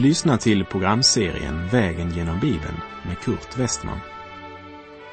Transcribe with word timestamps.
Du 0.00 0.06
lyssnar 0.06 0.36
till 0.36 0.64
programserien 0.64 1.68
Vägen 1.68 2.10
genom 2.10 2.40
Bibeln 2.40 2.80
med 3.06 3.18
Kurt 3.18 3.58
Westman. 3.58 4.00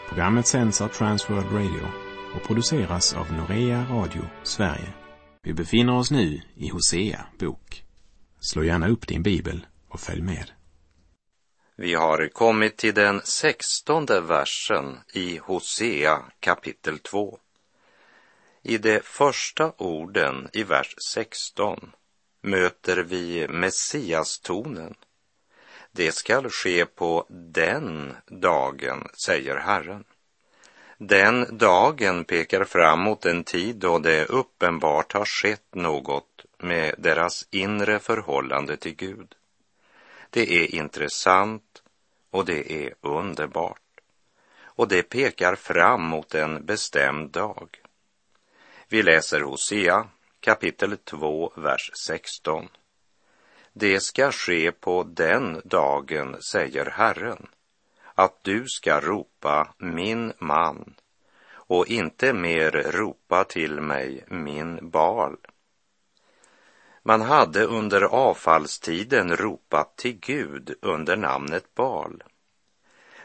Programmet 0.09 0.47
sänds 0.47 0.81
av 0.81 0.87
Transworld 0.87 1.51
Radio 1.51 1.87
och 2.35 2.47
produceras 2.47 3.13
av 3.13 3.33
Norea 3.33 3.85
Radio 3.89 4.21
Sverige. 4.43 4.93
Vi 5.43 5.53
befinner 5.53 5.97
oss 5.97 6.11
nu 6.11 6.41
i 6.55 6.69
Hosea 6.69 7.25
bok. 7.39 7.83
Slå 8.39 8.63
gärna 8.63 8.87
upp 8.87 9.07
din 9.07 9.23
bibel 9.23 9.67
och 9.89 9.99
följ 9.99 10.21
med. 10.21 10.51
Vi 11.75 11.93
har 11.93 12.27
kommit 12.27 12.77
till 12.77 12.93
den 12.93 13.21
sextonde 13.23 14.21
versen 14.21 14.97
i 15.13 15.37
Hosea 15.37 16.21
kapitel 16.39 16.99
2. 16.99 17.39
I 18.63 18.77
de 18.77 18.99
första 19.03 19.71
orden 19.77 20.49
i 20.53 20.63
vers 20.63 20.95
16 21.11 21.91
möter 22.41 22.97
vi 22.97 23.47
messiastonen. 23.47 24.95
Det 25.91 26.11
skall 26.11 26.49
ske 26.49 26.85
på 26.85 27.25
den 27.29 28.15
dagen, 28.27 29.07
säger 29.13 29.55
Herren. 29.55 30.03
Den 30.97 31.57
dagen 31.57 32.25
pekar 32.25 32.63
fram 32.63 32.99
mot 32.99 33.25
en 33.25 33.43
tid 33.43 33.75
då 33.75 33.99
det 33.99 34.25
uppenbart 34.25 35.13
har 35.13 35.25
skett 35.25 35.75
något 35.75 36.45
med 36.57 36.95
deras 36.97 37.47
inre 37.51 37.99
förhållande 37.99 38.77
till 38.77 38.95
Gud. 38.95 39.35
Det 40.29 40.63
är 40.63 40.75
intressant 40.75 41.83
och 42.31 42.45
det 42.45 42.85
är 42.85 42.93
underbart. 43.01 43.81
Och 44.59 44.87
det 44.87 45.03
pekar 45.03 45.55
fram 45.55 46.01
mot 46.01 46.35
en 46.35 46.65
bestämd 46.65 47.31
dag. 47.31 47.69
Vi 48.89 49.03
läser 49.03 49.41
Hosea 49.41 50.07
kapitel 50.39 50.97
2, 50.97 51.51
vers 51.55 51.91
16. 52.07 52.69
Det 53.73 53.99
ska 53.99 54.31
ske 54.31 54.71
på 54.71 55.03
den 55.03 55.61
dagen, 55.65 56.41
säger 56.41 56.85
Herren, 56.85 57.47
att 58.15 58.43
du 58.43 58.65
ska 58.67 58.99
ropa 58.99 59.73
min 59.77 60.33
man 60.39 60.95
och 61.49 61.87
inte 61.87 62.33
mer 62.33 62.71
ropa 62.71 63.43
till 63.43 63.81
mig 63.81 64.25
min 64.27 64.89
bal. 64.89 65.37
Man 67.03 67.21
hade 67.21 67.63
under 67.63 68.01
avfallstiden 68.01 69.37
ropat 69.37 69.97
till 69.97 70.19
Gud 70.19 70.75
under 70.81 71.17
namnet 71.17 71.75
Bal. 71.75 72.23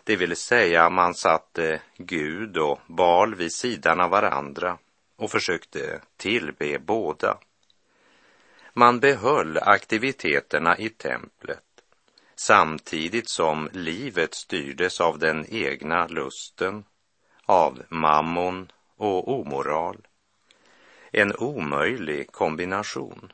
Det 0.05 0.16
vill 0.16 0.36
säga 0.36 0.90
man 0.90 1.14
satte 1.14 1.80
Gud 1.96 2.56
och 2.58 2.80
Bal 2.86 3.34
vid 3.34 3.52
sidan 3.52 4.00
av 4.00 4.10
varandra 4.10 4.78
och 5.22 5.30
försökte 5.30 6.00
tillbe 6.16 6.78
båda. 6.78 7.38
Man 8.74 9.00
behöll 9.00 9.58
aktiviteterna 9.58 10.78
i 10.78 10.88
templet 10.88 11.62
samtidigt 12.34 13.30
som 13.30 13.68
livet 13.72 14.34
styrdes 14.34 15.00
av 15.00 15.18
den 15.18 15.46
egna 15.48 16.06
lusten, 16.06 16.84
av 17.46 17.82
mammon 17.88 18.72
och 18.96 19.40
omoral. 19.40 20.06
En 21.10 21.36
omöjlig 21.36 22.32
kombination. 22.32 23.32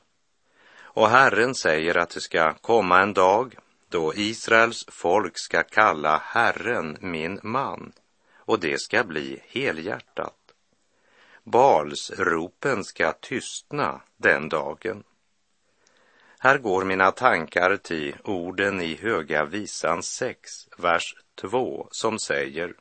Och 0.80 1.08
Herren 1.08 1.54
säger 1.54 1.98
att 1.98 2.10
det 2.10 2.20
ska 2.20 2.54
komma 2.54 3.02
en 3.02 3.12
dag 3.12 3.56
då 3.88 4.14
Israels 4.14 4.84
folk 4.88 5.32
ska 5.38 5.62
kalla 5.62 6.18
Herren 6.24 6.96
min 7.00 7.40
man 7.42 7.92
och 8.36 8.60
det 8.60 8.80
ska 8.80 9.04
bli 9.04 9.42
helhjärtat. 9.48 10.37
Balsropen 11.50 12.84
ska 12.84 13.12
tystna 13.12 14.00
den 14.16 14.48
dagen. 14.48 15.04
Här 16.38 16.58
går 16.58 16.84
mina 16.84 17.10
tankar 17.10 17.76
till 17.76 18.16
orden 18.24 18.80
i 18.80 18.94
Höga 18.94 19.44
visan 19.44 20.02
6, 20.02 20.50
vers 20.78 21.14
2, 21.34 21.88
som 21.90 22.18
säger 22.18 22.74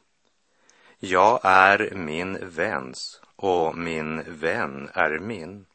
Jag 1.00 1.40
är 1.44 1.91
min 1.96 2.38
väns 2.41 3.22
och 3.36 3.78
min 3.78 4.24
vän 4.28 4.90
är 4.94 5.20
min, 5.20 5.66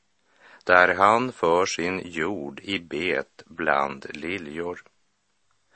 där 0.65 0.95
han 0.95 1.33
för 1.33 1.67
sin 1.67 2.03
jord 2.05 2.61
i 2.61 2.79
bet 2.79 3.43
bland 3.47 4.07
liljor. 4.17 4.83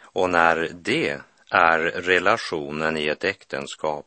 Och 0.00 0.30
när 0.30 0.70
det 0.74 1.20
är 1.50 1.78
relationen 1.78 2.96
i 2.96 3.08
ett 3.08 3.24
äktenskap, 3.24 4.06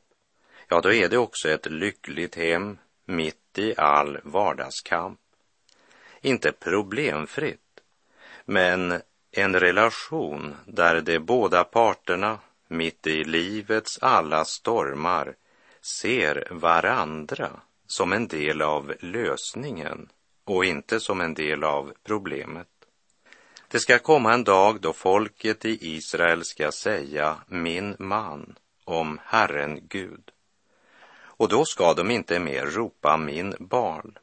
ja, 0.67 0.81
då 0.81 0.93
är 0.93 1.09
det 1.09 1.17
också 1.17 1.49
ett 1.49 1.65
lyckligt 1.65 2.35
hem 2.35 2.77
mitt 3.09 3.57
i 3.57 3.73
all 3.77 4.19
vardagskamp. 4.23 5.19
Inte 6.21 6.51
problemfritt, 6.51 7.79
men 8.45 9.01
en 9.31 9.59
relation 9.59 10.55
där 10.65 11.01
de 11.01 11.19
båda 11.19 11.63
parterna 11.63 12.39
mitt 12.67 13.07
i 13.07 13.23
livets 13.23 13.99
alla 14.01 14.45
stormar 14.45 15.35
ser 16.01 16.47
varandra 16.51 17.51
som 17.87 18.13
en 18.13 18.27
del 18.27 18.61
av 18.61 18.93
lösningen 18.99 20.09
och 20.43 20.65
inte 20.65 20.99
som 20.99 21.21
en 21.21 21.33
del 21.33 21.63
av 21.63 21.93
problemet. 22.03 22.67
Det 23.67 23.79
ska 23.79 23.99
komma 23.99 24.33
en 24.33 24.43
dag 24.43 24.81
då 24.81 24.93
folket 24.93 25.65
i 25.65 25.95
Israel 25.95 26.45
ska 26.45 26.71
säga 26.71 27.37
min 27.47 27.95
man 27.99 28.55
om 28.83 29.19
Herren 29.23 29.87
Gud. 29.87 30.31
Och 31.39 31.49
då 31.49 31.65
ska 31.65 31.93
de 31.93 32.11
inte 32.11 32.39
mer 32.39 32.65
ropa 32.65 33.17
min 33.17 33.55
barn. 33.59 34.17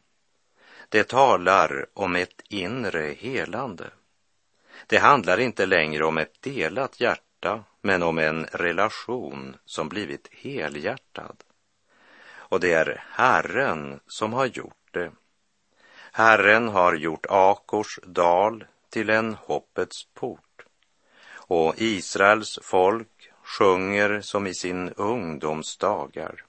Det 0.88 1.04
talar 1.04 1.87
om 1.94 2.16
ett 2.16 2.43
inre 2.49 3.15
helande. 3.19 3.91
Det 4.87 4.99
handlar 4.99 5.41
inte 5.41 5.66
längre 5.66 6.04
om 6.04 6.19
ett 6.19 6.43
delat 6.43 7.00
hjärta, 7.00 7.65
men 7.82 8.03
om 8.03 8.19
en 8.19 8.44
relation 8.44 9.56
som 9.65 9.88
blivit 9.88 10.28
helhjärtad. 10.32 11.44
Och 12.28 12.60
det 12.60 12.72
är 12.72 13.04
Herren 13.10 14.00
som 14.06 14.33
har 14.33 14.47
gjort 14.47 14.88
det. 14.91 15.12
Herren 16.12 16.69
har 16.69 16.94
gjort 16.94 17.27
Akors 17.28 17.98
dal 18.03 18.65
till 18.91 19.10
en 19.10 19.34
hoppets 19.34 20.06
port. 20.15 20.66
Och 21.28 21.75
Israels 21.77 22.59
folk 22.62 23.31
sjunger 23.43 24.21
som 24.21 24.47
i 24.47 24.54
sin 24.54 24.93
ungdoms 24.97 25.77
dagar 25.77 26.46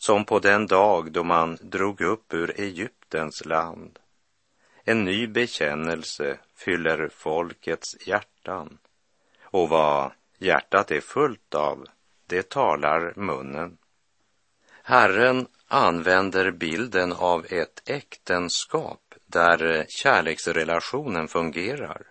som 0.00 0.24
på 0.24 0.38
den 0.38 0.66
dag 0.66 1.12
då 1.12 1.24
man 1.24 1.58
drog 1.60 2.00
upp 2.00 2.34
ur 2.34 2.60
Egyptens 2.60 3.44
land. 3.44 3.98
En 4.84 5.04
ny 5.04 5.26
bekännelse 5.26 6.38
fyller 6.56 7.08
folkets 7.08 8.06
hjärtan 8.06 8.78
och 9.42 9.68
vad 9.68 10.12
hjärtat 10.38 10.90
är 10.90 11.00
fullt 11.00 11.54
av, 11.54 11.86
det 12.26 12.48
talar 12.48 13.12
munnen. 13.16 13.78
Herren 14.82 15.46
använder 15.68 16.50
bilden 16.50 17.12
av 17.12 17.46
ett 17.50 17.82
äktenskap 17.86 19.14
där 19.26 19.86
kärleksrelationen 19.88 21.28
fungerar. 21.28 22.02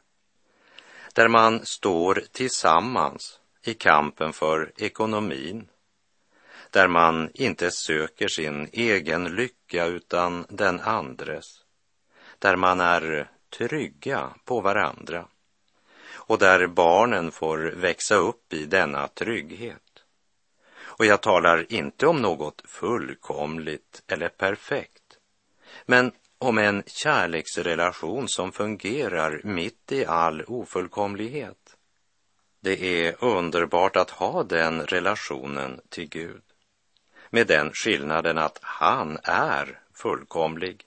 Där 1.13 1.27
man 1.27 1.65
står 1.65 2.23
tillsammans 2.31 3.39
i 3.63 3.73
kampen 3.73 4.33
för 4.33 4.71
ekonomin, 4.77 5.67
där 6.69 6.87
man 6.87 7.29
inte 7.33 7.71
söker 7.71 8.27
sin 8.27 8.69
egen 8.73 9.35
lycka 9.35 9.85
utan 9.85 10.45
den 10.49 10.79
andres, 10.79 11.63
där 12.39 12.55
man 12.55 12.79
är 12.79 13.29
trygga 13.49 14.29
på 14.45 14.61
varandra 14.61 15.25
och 16.29 16.37
där 16.39 16.67
barnen 16.67 17.31
får 17.31 17.57
växa 17.57 18.15
upp 18.15 18.53
i 18.53 18.65
denna 18.65 19.07
trygghet. 19.07 20.03
Och 20.81 21.05
jag 21.05 21.21
talar 21.21 21.65
inte 21.73 22.07
om 22.07 22.21
något 22.21 22.61
fullkomligt 22.65 24.03
eller 24.07 24.29
perfekt, 24.29 25.17
men 25.85 26.11
om 26.37 26.57
en 26.57 26.83
kärleksrelation 26.85 28.27
som 28.27 28.51
fungerar 28.51 29.41
mitt 29.43 29.91
i 29.91 30.05
all 30.05 30.43
ofullkomlighet. 30.47 31.75
Det 32.61 33.05
är 33.05 33.23
underbart 33.23 33.95
att 33.95 34.09
ha 34.09 34.43
den 34.43 34.85
relationen 34.85 35.81
till 35.89 36.09
Gud 36.09 36.41
med 37.29 37.47
den 37.47 37.71
skillnaden 37.73 38.37
att 38.37 38.59
han 38.61 39.17
är 39.23 39.79
fullkomlig. 39.93 40.85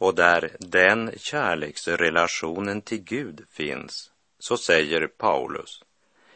Och 0.00 0.14
där 0.14 0.56
den 0.58 1.12
kärleksrelationen 1.16 2.82
till 2.82 3.02
Gud 3.02 3.46
finns, 3.50 4.10
så 4.38 4.56
säger 4.56 5.06
Paulus 5.06 5.82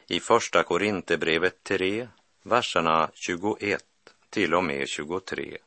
i 0.06 0.20
Första 0.20 0.62
Korinthierbrevet 0.62 1.64
3, 1.64 2.08
verserna 2.42 3.10
21 3.14 3.84
till 4.30 4.54
och 4.54 4.64
med 4.64 4.88
23. 4.88 5.58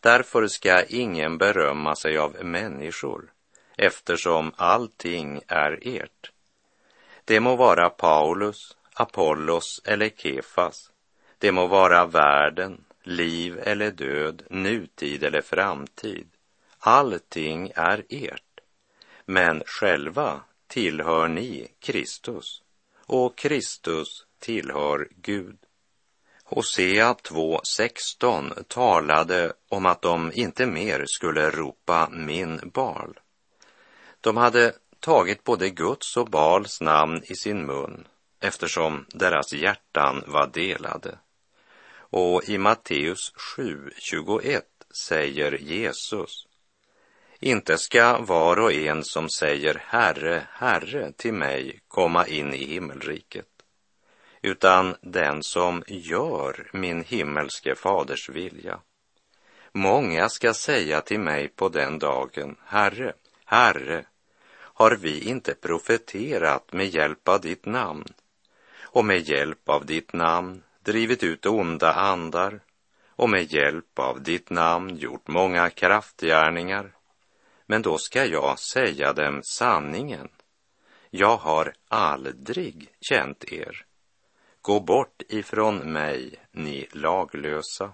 Därför 0.00 0.46
ska 0.46 0.84
ingen 0.84 1.38
berömma 1.38 1.96
sig 1.96 2.18
av 2.18 2.44
människor, 2.44 3.32
eftersom 3.76 4.52
allting 4.56 5.40
är 5.46 5.78
ert. 5.82 6.30
Det 7.24 7.40
må 7.40 7.56
vara 7.56 7.90
Paulus, 7.90 8.76
Apollos 8.94 9.82
eller 9.84 10.08
Kefas, 10.08 10.90
det 11.38 11.52
må 11.52 11.66
vara 11.66 12.06
världen, 12.06 12.84
liv 13.02 13.58
eller 13.58 13.90
död, 13.90 14.42
nutid 14.50 15.24
eller 15.24 15.40
framtid. 15.40 16.28
Allting 16.78 17.72
är 17.74 18.04
ert. 18.08 18.42
Men 19.24 19.62
själva 19.66 20.40
tillhör 20.66 21.28
ni 21.28 21.68
Kristus 21.78 22.62
och 23.06 23.38
Kristus 23.38 24.26
tillhör 24.38 25.08
Gud. 25.10 25.56
Hosea 26.44 27.12
2.16 27.12 28.62
talade 28.62 29.52
om 29.68 29.86
att 29.86 30.02
de 30.02 30.32
inte 30.34 30.66
mer 30.66 31.04
skulle 31.06 31.50
ropa 31.50 32.08
min 32.10 32.60
Bal. 32.74 33.20
De 34.20 34.36
hade 34.36 34.72
tagit 35.00 35.44
både 35.44 35.70
Guds 35.70 36.16
och 36.16 36.30
Bals 36.30 36.80
namn 36.80 37.22
i 37.24 37.34
sin 37.34 37.66
mun 37.66 38.06
eftersom 38.40 39.06
deras 39.08 39.52
hjärtan 39.52 40.24
var 40.26 40.46
delade. 40.46 41.18
Och 42.10 42.48
i 42.48 42.58
Matteus 42.58 43.32
7.21 43.56 44.62
säger 45.06 45.52
Jesus 45.52 46.48
inte 47.40 47.78
ska 47.78 48.18
var 48.18 48.58
och 48.58 48.72
en 48.72 49.04
som 49.04 49.28
säger 49.28 49.82
Herre, 49.86 50.46
Herre 50.52 51.12
till 51.12 51.34
mig 51.34 51.80
komma 51.88 52.26
in 52.26 52.54
i 52.54 52.64
himmelriket, 52.64 53.46
utan 54.42 54.96
den 55.00 55.42
som 55.42 55.84
gör 55.86 56.70
min 56.72 57.04
himmelske 57.04 57.74
faders 57.74 58.28
vilja. 58.28 58.80
Många 59.72 60.28
ska 60.28 60.54
säga 60.54 61.00
till 61.00 61.20
mig 61.20 61.48
på 61.48 61.68
den 61.68 61.98
dagen, 61.98 62.56
Herre, 62.64 63.12
Herre, 63.44 64.04
har 64.54 64.96
vi 64.96 65.20
inte 65.20 65.54
profeterat 65.54 66.72
med 66.72 66.86
hjälp 66.86 67.28
av 67.28 67.40
ditt 67.40 67.66
namn 67.66 68.04
och 68.80 69.04
med 69.04 69.28
hjälp 69.28 69.68
av 69.68 69.86
ditt 69.86 70.12
namn 70.12 70.62
drivit 70.88 71.22
ut 71.22 71.46
onda 71.46 71.92
andar 71.92 72.60
och 73.08 73.30
med 73.30 73.52
hjälp 73.52 73.98
av 73.98 74.22
ditt 74.22 74.50
namn 74.50 74.96
gjort 74.96 75.28
många 75.28 75.70
kraftgärningar? 75.70 76.92
Men 77.66 77.82
då 77.82 77.98
ska 77.98 78.24
jag 78.24 78.58
säga 78.58 79.12
dem 79.12 79.40
sanningen. 79.44 80.28
Jag 81.10 81.36
har 81.36 81.72
aldrig 81.88 82.88
känt 83.00 83.52
er. 83.52 83.84
Gå 84.60 84.80
bort 84.80 85.22
ifrån 85.28 85.92
mig, 85.92 86.34
ni 86.52 86.86
laglösa. 86.92 87.92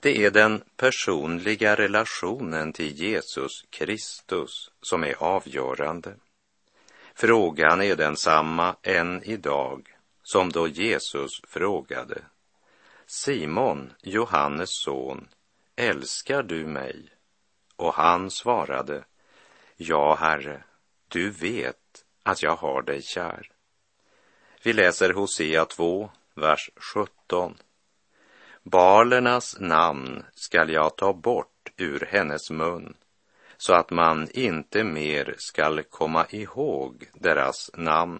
Det 0.00 0.24
är 0.24 0.30
den 0.30 0.62
personliga 0.76 1.76
relationen 1.76 2.72
till 2.72 3.00
Jesus 3.00 3.52
Kristus 3.70 4.70
som 4.82 5.04
är 5.04 5.14
avgörande. 5.18 6.14
Frågan 7.14 7.82
är 7.82 7.96
densamma 7.96 8.76
än 8.82 9.22
idag 9.24 9.96
som 10.32 10.52
då 10.52 10.68
Jesus 10.68 11.40
frågade 11.48 12.22
Simon, 13.06 13.92
Johannes 14.02 14.70
son, 14.70 15.28
älskar 15.76 16.42
du 16.42 16.66
mig? 16.66 17.08
Och 17.76 17.94
han 17.94 18.30
svarade, 18.30 19.04
Ja, 19.76 20.14
Herre, 20.14 20.64
du 21.08 21.30
vet 21.30 22.04
att 22.22 22.42
jag 22.42 22.56
har 22.56 22.82
dig 22.82 23.02
kär. 23.02 23.50
Vi 24.62 24.72
läser 24.72 25.12
Hosea 25.12 25.64
2, 25.64 26.10
vers 26.34 26.70
17. 26.94 27.56
Balernas 28.62 29.56
namn 29.60 30.24
skall 30.34 30.70
jag 30.70 30.96
ta 30.96 31.12
bort 31.12 31.72
ur 31.76 32.08
hennes 32.10 32.50
mun, 32.50 32.96
så 33.56 33.74
att 33.74 33.90
man 33.90 34.28
inte 34.30 34.84
mer 34.84 35.34
skall 35.38 35.82
komma 35.82 36.26
ihåg 36.30 37.08
deras 37.14 37.70
namn. 37.74 38.18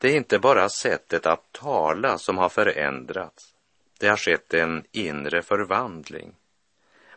Det 0.00 0.08
är 0.08 0.16
inte 0.16 0.38
bara 0.38 0.68
sättet 0.68 1.26
att 1.26 1.52
tala 1.52 2.18
som 2.18 2.38
har 2.38 2.48
förändrats. 2.48 3.54
Det 3.98 4.08
har 4.08 4.16
skett 4.16 4.54
en 4.54 4.84
inre 4.92 5.42
förvandling. 5.42 6.34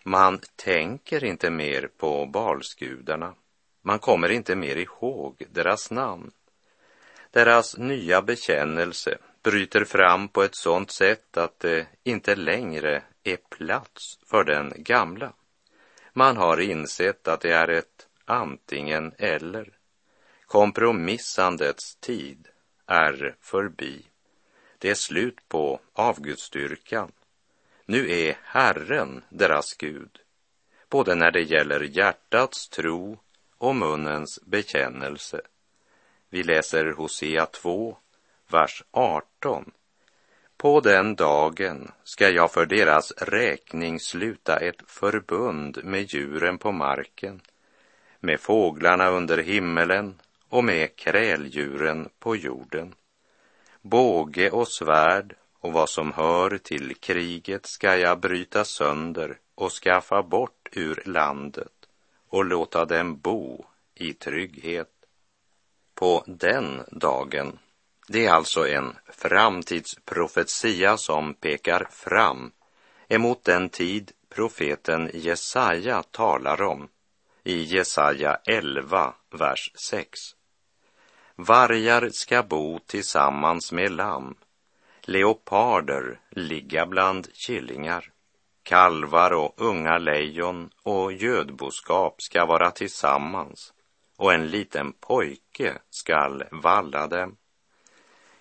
Man 0.03 0.39
tänker 0.55 1.23
inte 1.23 1.49
mer 1.49 1.89
på 1.97 2.25
balsgudarna. 2.25 3.35
Man 3.81 3.99
kommer 3.99 4.31
inte 4.31 4.55
mer 4.55 4.75
ihåg 4.75 5.43
deras 5.51 5.91
namn. 5.91 6.31
Deras 7.31 7.77
nya 7.77 8.21
bekännelse 8.21 9.17
bryter 9.43 9.85
fram 9.85 10.27
på 10.27 10.43
ett 10.43 10.55
sådant 10.55 10.91
sätt 10.91 11.37
att 11.37 11.59
det 11.59 11.87
inte 12.03 12.35
längre 12.35 13.03
är 13.23 13.37
plats 13.37 14.19
för 14.29 14.43
den 14.43 14.73
gamla. 14.77 15.33
Man 16.13 16.37
har 16.37 16.59
insett 16.59 17.27
att 17.27 17.41
det 17.41 17.53
är 17.53 17.67
ett 17.67 18.07
antingen 18.25 19.13
eller. 19.17 19.69
Kompromissandets 20.45 21.95
tid 21.95 22.47
är 22.87 23.35
förbi. 23.39 24.05
Det 24.77 24.89
är 24.89 24.95
slut 24.95 25.37
på 25.47 25.79
avgudsdyrkan. 25.93 27.11
Nu 27.85 28.11
är 28.11 28.37
Herren 28.43 29.23
deras 29.29 29.73
Gud, 29.73 30.19
både 30.89 31.15
när 31.15 31.31
det 31.31 31.41
gäller 31.41 31.79
hjärtats 31.79 32.69
tro 32.69 33.19
och 33.57 33.75
munnens 33.75 34.39
bekännelse. 34.45 35.41
Vi 36.29 36.43
läser 36.43 36.91
Hosea 36.91 37.45
2, 37.45 37.97
vers 38.47 38.83
18. 38.91 39.71
På 40.57 40.79
den 40.79 41.15
dagen 41.15 41.91
ska 42.03 42.29
jag 42.29 42.51
för 42.51 42.65
deras 42.65 43.11
räkning 43.11 43.99
sluta 43.99 44.57
ett 44.57 44.81
förbund 44.87 45.83
med 45.83 46.13
djuren 46.13 46.57
på 46.57 46.71
marken, 46.71 47.41
med 48.19 48.39
fåglarna 48.39 49.09
under 49.09 49.37
himmelen 49.37 50.19
och 50.53 50.63
med 50.63 50.95
kräldjuren 50.95 52.09
på 52.19 52.35
jorden. 52.35 52.95
Båge 53.81 54.51
och 54.51 54.67
svärd 54.67 55.35
och 55.59 55.73
vad 55.73 55.89
som 55.89 56.11
hör 56.13 56.57
till 56.57 56.95
kriget 56.95 57.65
ska 57.65 57.97
jag 57.97 58.19
bryta 58.19 58.65
sönder 58.65 59.37
och 59.55 59.71
skaffa 59.71 60.23
bort 60.23 60.69
ur 60.71 61.03
landet 61.05 61.73
och 62.29 62.45
låta 62.45 62.85
dem 62.85 63.17
bo 63.19 63.65
i 63.95 64.13
trygghet. 64.13 64.89
På 65.95 66.23
den 66.27 66.81
dagen, 66.91 67.59
det 68.07 68.25
är 68.25 68.31
alltså 68.31 68.67
en 68.67 68.95
framtidsprofetia 69.09 70.97
som 70.97 71.33
pekar 71.33 71.87
fram 71.91 72.51
emot 73.07 73.43
den 73.43 73.69
tid 73.69 74.11
profeten 74.29 75.09
Jesaja 75.13 76.03
talar 76.03 76.61
om 76.61 76.89
i 77.43 77.63
Jesaja 77.63 78.39
11, 78.45 79.13
vers 79.31 79.71
6. 79.75 80.19
Vargar 81.35 82.09
ska 82.09 82.43
bo 82.43 82.79
tillsammans 82.79 83.71
med 83.71 83.91
lamm 83.91 84.35
leoparder 85.01 86.19
ligga 86.29 86.85
bland 86.85 87.33
killingar. 87.33 88.11
Kalvar 88.63 89.33
och 89.33 89.53
unga 89.57 89.97
lejon 89.97 90.69
och 90.83 91.13
gödboskap 91.13 92.21
ska 92.21 92.45
vara 92.45 92.71
tillsammans 92.71 93.73
och 94.17 94.33
en 94.33 94.47
liten 94.47 94.93
pojke 94.93 95.77
skall 95.89 96.43
valla 96.51 97.07
dem. 97.07 97.37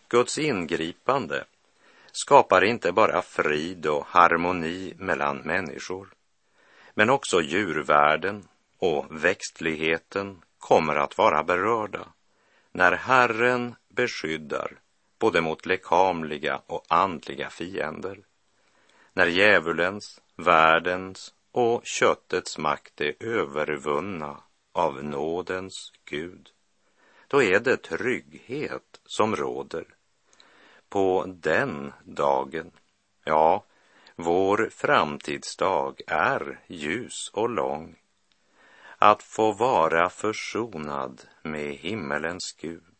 Guds 0.08 0.38
ingripande 0.38 1.44
skapar 2.12 2.64
inte 2.64 2.92
bara 2.92 3.22
frid 3.22 3.86
och 3.86 4.06
harmoni 4.06 4.94
mellan 4.96 5.36
människor, 5.38 6.08
men 6.94 7.10
också 7.10 7.40
djurvärlden 7.40 8.48
och 8.78 9.06
växtligheten 9.10 10.42
kommer 10.58 10.96
att 10.96 11.18
vara 11.18 11.44
berörda 11.44 12.06
när 12.72 12.92
Herren 12.92 13.74
beskyddar 13.88 14.80
både 15.18 15.40
mot 15.40 15.66
lekamliga 15.66 16.62
och 16.66 16.84
andliga 16.88 17.50
fiender. 17.50 18.18
När 19.12 19.26
djävulens, 19.26 20.20
världens 20.36 21.34
och 21.52 21.86
köttets 21.86 22.58
makt 22.58 23.00
är 23.00 23.14
övervunna 23.20 24.36
av 24.72 25.04
nådens 25.04 25.92
Gud, 26.04 26.50
då 27.28 27.42
är 27.42 27.60
det 27.60 27.76
trygghet 27.76 29.00
som 29.06 29.36
råder. 29.36 29.84
På 30.88 31.24
den 31.28 31.92
dagen, 32.04 32.70
ja, 33.24 33.64
vår 34.16 34.68
framtidsdag 34.72 36.00
är 36.06 36.60
ljus 36.66 37.30
och 37.32 37.50
lång. 37.50 38.01
Att 39.04 39.22
få 39.22 39.52
vara 39.52 40.10
försonad 40.10 41.22
med 41.42 41.74
himmelens 41.74 42.56
Gud 42.60 42.92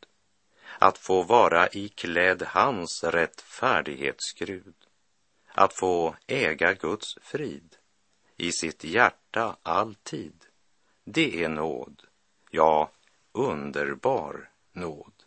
att 0.78 0.98
få 0.98 1.22
vara 1.22 1.68
iklädd 1.68 2.42
hans 2.42 3.04
rättfärdighetsgrud, 3.04 4.74
att 5.48 5.72
få 5.72 6.16
äga 6.26 6.74
Guds 6.74 7.18
frid 7.22 7.76
i 8.36 8.52
sitt 8.52 8.84
hjärta 8.84 9.56
alltid. 9.62 10.44
Det 11.04 11.44
är 11.44 11.48
nåd, 11.48 12.02
ja, 12.50 12.90
underbar 13.32 14.50
nåd. 14.72 15.21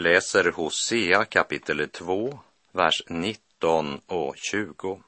Läser 0.00 0.52
Hosea 0.52 1.24
kapitel 1.24 1.88
2, 1.88 2.38
vers 2.72 3.02
19 3.08 4.00
och 4.06 4.36
20. 4.36 5.02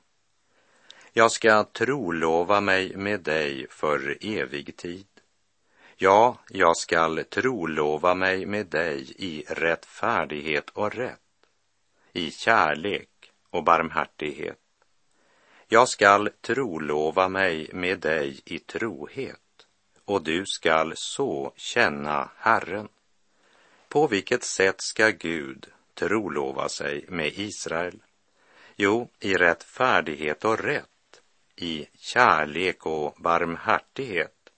Jag 1.13 1.33
ska 1.33 1.65
trolova 1.65 2.61
mig 2.61 2.97
med 2.97 3.21
dig 3.21 3.67
för 3.71 4.19
evig 4.21 4.77
tid 4.77 5.07
Ja, 5.97 6.37
jag 6.49 6.77
skall 6.77 7.25
trolova 7.25 8.15
mig 8.15 8.47
med 8.47 8.67
dig 8.67 9.15
i 9.17 9.45
rättfärdighet 9.49 10.71
och 10.71 10.95
rätt, 10.95 11.21
i 12.13 12.31
kärlek 12.31 13.33
och 13.51 13.65
barmhärtighet. 13.65 14.59
Jag 15.69 15.89
skall 15.89 16.31
trolova 16.41 17.29
mig 17.29 17.71
med 17.73 17.99
dig 17.99 18.41
i 18.45 18.59
trohet, 18.59 19.67
och 20.05 20.23
du 20.23 20.47
skall 20.47 20.93
så 20.97 21.53
känna 21.57 22.31
Herren. 22.37 22.89
På 23.93 24.07
vilket 24.07 24.45
sätt 24.45 24.75
ska 24.79 25.11
Gud 25.11 25.67
trolova 25.95 26.69
sig 26.69 27.05
med 27.09 27.33
Israel? 27.39 28.03
Jo, 28.77 29.11
i 29.21 29.35
rättfärdighet 29.35 30.45
och 30.45 30.59
rätt, 30.59 31.21
i 31.57 31.87
kärlek 31.99 32.87
och 32.87 33.15
barmhärtighet. 33.19 34.51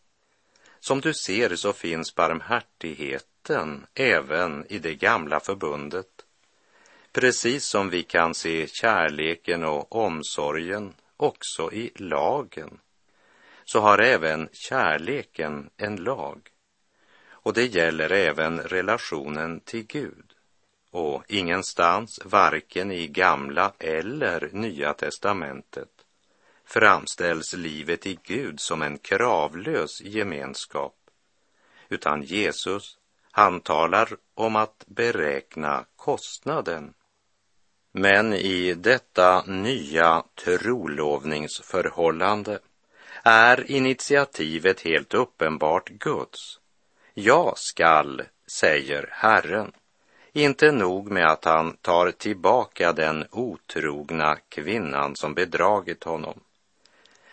Som 0.80 1.00
du 1.00 1.14
ser 1.14 1.56
så 1.56 1.72
finns 1.72 2.14
barmhärtigheten 2.14 3.86
även 3.94 4.66
i 4.68 4.78
det 4.78 4.94
gamla 4.94 5.40
förbundet. 5.40 6.24
Precis 7.12 7.64
som 7.64 7.90
vi 7.90 8.02
kan 8.02 8.34
se 8.34 8.66
kärleken 8.68 9.64
och 9.64 9.96
omsorgen 9.96 10.94
också 11.16 11.72
i 11.72 11.90
lagen, 11.94 12.78
så 13.64 13.80
har 13.80 13.98
även 13.98 14.48
kärleken 14.52 15.70
en 15.76 15.96
lag. 15.96 16.50
Och 17.44 17.52
det 17.52 17.66
gäller 17.66 18.12
även 18.12 18.60
relationen 18.60 19.60
till 19.60 19.86
Gud. 19.86 20.32
Och 20.90 21.24
ingenstans, 21.28 22.20
varken 22.24 22.92
i 22.92 23.06
gamla 23.06 23.72
eller 23.78 24.48
nya 24.52 24.94
testamentet, 24.94 25.88
framställs 26.64 27.54
livet 27.54 28.06
i 28.06 28.18
Gud 28.22 28.60
som 28.60 28.82
en 28.82 28.98
kravlös 28.98 30.00
gemenskap, 30.00 30.94
utan 31.88 32.22
Jesus, 32.22 32.98
han 33.30 33.60
talar 33.60 34.08
om 34.34 34.56
att 34.56 34.84
beräkna 34.86 35.84
kostnaden. 35.96 36.94
Men 37.92 38.34
i 38.34 38.74
detta 38.74 39.44
nya 39.46 40.24
trolovningsförhållande 40.44 42.58
är 43.22 43.70
initiativet 43.70 44.80
helt 44.80 45.14
uppenbart 45.14 45.88
Guds. 45.88 46.60
Jag 47.16 47.59
skall, 47.59 48.23
säger 48.47 49.09
Herren. 49.12 49.73
Inte 50.33 50.73
nog 50.73 51.11
med 51.11 51.26
att 51.26 51.44
han 51.44 51.76
tar 51.76 52.11
tillbaka 52.11 52.92
den 52.92 53.26
otrogna 53.30 54.37
kvinnan 54.49 55.16
som 55.16 55.35
bedragit 55.35 56.04
honom. 56.04 56.40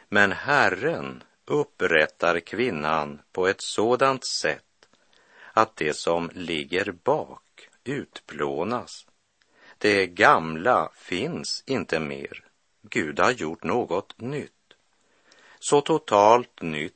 Men 0.09 0.31
Herren 0.31 1.23
upprättar 1.45 2.39
kvinnan 2.39 3.21
på 3.31 3.47
ett 3.47 3.61
sådant 3.61 4.25
sätt 4.25 4.87
att 5.53 5.75
det 5.75 5.93
som 5.93 6.29
ligger 6.33 6.91
bak 6.91 7.69
utplånas. 7.83 9.07
Det 9.77 10.07
gamla 10.07 10.89
finns 10.95 11.63
inte 11.65 11.99
mer. 11.99 12.43
Gud 12.81 13.19
har 13.19 13.31
gjort 13.31 13.63
något 13.63 14.21
nytt. 14.21 14.73
Så 15.59 15.81
totalt 15.81 16.61
nytt 16.61 16.93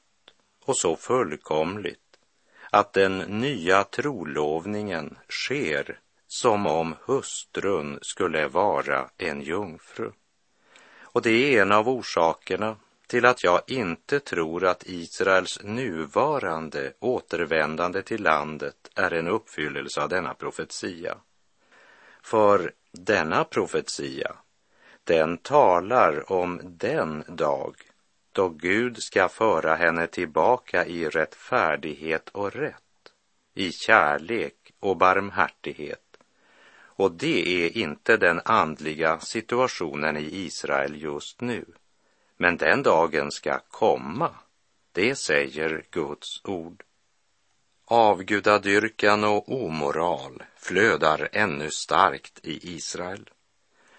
och 0.65 0.77
så 0.77 0.95
fullkomligt 0.95 2.04
att 2.75 2.93
den 2.93 3.17
nya 3.17 3.83
trolovningen 3.83 5.17
sker 5.29 5.99
som 6.27 6.67
om 6.67 6.95
hustrun 7.05 7.99
skulle 8.01 8.47
vara 8.47 9.09
en 9.17 9.41
jungfru. 9.41 10.11
Och 11.01 11.21
det 11.21 11.29
är 11.29 11.61
en 11.61 11.71
av 11.71 11.89
orsakerna 11.89 12.77
till 13.07 13.25
att 13.25 13.43
jag 13.43 13.61
inte 13.67 14.19
tror 14.19 14.65
att 14.65 14.83
Israels 14.85 15.63
nuvarande 15.63 16.93
återvändande 16.99 18.01
till 18.01 18.23
landet 18.23 18.75
är 18.95 19.13
en 19.13 19.27
uppfyllelse 19.27 20.01
av 20.01 20.09
denna 20.09 20.33
profetia. 20.33 21.17
För 22.23 22.71
denna 22.91 23.43
profetia, 23.43 24.35
den 25.03 25.37
talar 25.37 26.31
om 26.31 26.61
den 26.63 27.23
dag 27.27 27.75
då 28.35 28.49
Gud 28.49 29.03
ska 29.03 29.29
föra 29.29 29.75
henne 29.75 30.07
tillbaka 30.07 30.85
i 30.85 31.09
rättfärdighet 31.09 32.29
och 32.29 32.51
rätt, 32.51 33.11
i 33.53 33.71
kärlek 33.71 34.73
och 34.79 34.97
barmhärtighet. 34.97 36.17
Och 36.77 37.11
det 37.11 37.65
är 37.65 37.77
inte 37.77 38.17
den 38.17 38.41
andliga 38.45 39.19
situationen 39.19 40.17
i 40.17 40.29
Israel 40.31 41.01
just 41.01 41.41
nu. 41.41 41.65
Men 42.37 42.57
den 42.57 42.83
dagen 42.83 43.31
ska 43.31 43.59
komma, 43.59 44.29
det 44.91 45.15
säger 45.15 45.85
Guds 45.91 46.41
ord. 46.43 46.83
Avgudadyrkan 47.85 49.23
och 49.23 49.63
omoral 49.63 50.43
flödar 50.55 51.29
ännu 51.31 51.69
starkt 51.71 52.39
i 52.43 52.75
Israel 52.75 53.29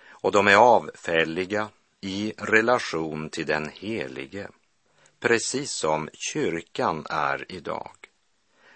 och 0.08 0.32
de 0.32 0.46
är 0.46 0.56
avfälliga 0.56 1.68
i 2.06 2.32
relation 2.38 3.30
till 3.30 3.46
den 3.46 3.68
helige, 3.68 4.48
precis 5.20 5.70
som 5.70 6.08
kyrkan 6.12 7.06
är 7.10 7.52
idag. 7.52 7.96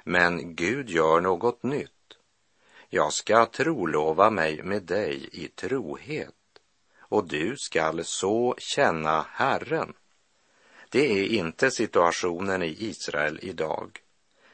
Men 0.04 0.54
Gud 0.54 0.90
gör 0.90 1.20
något 1.20 1.62
nytt. 1.62 1.90
Jag 2.88 3.12
ska 3.12 3.46
trolova 3.46 4.30
mig 4.30 4.62
med 4.62 4.82
dig 4.82 5.28
i 5.32 5.49
trohet 5.49 6.34
och 6.99 7.28
du 7.28 7.56
skall 7.56 8.04
så 8.04 8.54
känna 8.58 9.26
Herren. 9.30 9.92
Det 10.88 11.12
är 11.12 11.26
inte 11.26 11.70
situationen 11.70 12.62
i 12.62 12.76
Israel 12.78 13.38
idag. 13.42 14.00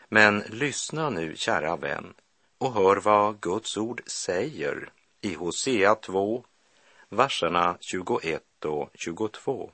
Men 0.09 0.39
lyssna 0.49 1.11
nu, 1.11 1.37
kära 1.37 1.77
vän, 1.77 2.15
och 2.59 2.73
hör 2.73 2.97
vad 2.97 3.41
Guds 3.41 3.77
ord 3.77 4.03
säger 4.07 4.91
i 5.21 5.35
Hosea 5.35 5.95
2, 5.95 6.45
verserna 7.09 7.77
21 7.81 8.43
och 8.67 8.91
22. 8.95 9.71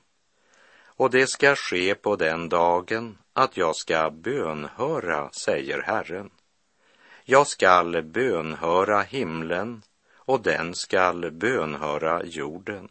Och 0.85 1.09
det 1.09 1.27
ska 1.27 1.55
ske 1.55 1.95
på 1.95 2.15
den 2.15 2.49
dagen 2.49 3.17
att 3.33 3.57
jag 3.57 3.75
ska 3.75 4.11
bönhöra, 4.11 5.29
säger 5.31 5.81
Herren. 5.81 6.29
Jag 7.23 7.47
skall 7.47 8.03
bönhöra 8.03 9.01
himlen 9.01 9.81
och 10.15 10.41
den 10.41 10.75
skall 10.75 11.31
bönhöra 11.31 12.23
jorden. 12.23 12.89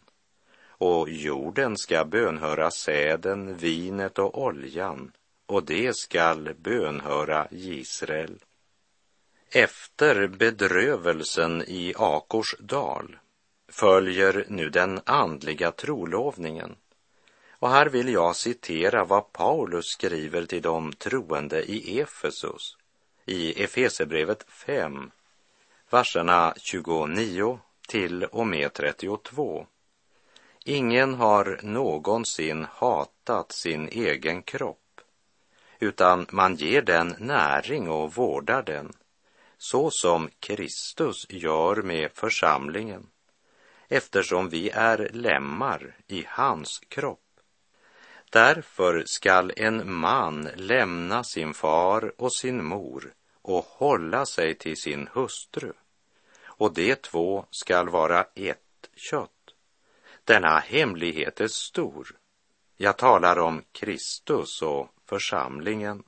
Och 0.67 1.09
jorden 1.09 1.77
ska 1.77 2.05
bönhöra 2.05 2.71
säden, 2.71 3.57
vinet 3.57 4.19
och 4.19 4.43
oljan, 4.43 5.11
och 5.45 5.63
det 5.63 5.95
skall 5.95 6.53
bönhöra 6.57 7.47
Israel. 7.51 8.43
Efter 9.49 10.27
bedrövelsen 10.27 11.63
i 11.67 11.93
Akors 11.97 12.55
dal 12.59 13.17
följer 13.73 14.45
nu 14.47 14.69
den 14.69 14.99
andliga 15.05 15.71
trolovningen. 15.71 16.75
Och 17.49 17.69
här 17.69 17.85
vill 17.85 18.09
jag 18.09 18.35
citera 18.35 19.03
vad 19.03 19.31
Paulus 19.31 19.85
skriver 19.85 20.45
till 20.45 20.61
de 20.61 20.93
troende 20.93 21.63
i 21.63 21.99
Efesus 21.99 22.77
i 23.25 23.63
Efesebrevet 23.63 24.45
5, 24.49 25.11
verserna 25.89 26.53
29 26.57 27.59
till 27.87 28.23
och 28.23 28.47
med 28.47 28.73
32. 28.73 29.67
Ingen 30.65 31.13
har 31.13 31.59
någonsin 31.63 32.67
hatat 32.71 33.51
sin 33.51 33.87
egen 33.87 34.41
kropp, 34.41 35.01
utan 35.79 36.25
man 36.31 36.55
ger 36.55 36.81
den 36.81 37.15
näring 37.19 37.89
och 37.89 38.13
vårdar 38.13 38.63
den, 38.63 38.93
så 39.57 39.91
som 39.91 40.29
Kristus 40.39 41.25
gör 41.29 41.75
med 41.75 42.11
församlingen, 42.13 43.07
eftersom 43.87 44.49
vi 44.49 44.69
är 44.69 45.09
lemmar 45.13 45.95
i 46.07 46.25
hans 46.27 46.81
kropp. 46.87 47.19
Därför 48.29 49.03
skall 49.05 49.51
en 49.55 49.93
man 49.93 50.49
lämna 50.55 51.23
sin 51.23 51.53
far 51.53 52.13
och 52.17 52.33
sin 52.33 52.65
mor 52.65 53.13
och 53.41 53.65
hålla 53.65 54.25
sig 54.25 54.55
till 54.55 54.77
sin 54.77 55.09
hustru 55.13 55.73
och 56.45 56.73
de 56.73 56.95
två 56.95 57.45
skall 57.49 57.89
vara 57.89 58.25
ett 58.35 58.89
kött. 58.95 59.29
Denna 60.23 60.59
hemlighet 60.59 61.41
är 61.41 61.47
stor. 61.47 62.07
Jag 62.77 62.97
talar 62.97 63.39
om 63.39 63.63
Kristus 63.71 64.61
och 64.61 64.89
församlingen. 65.05 66.03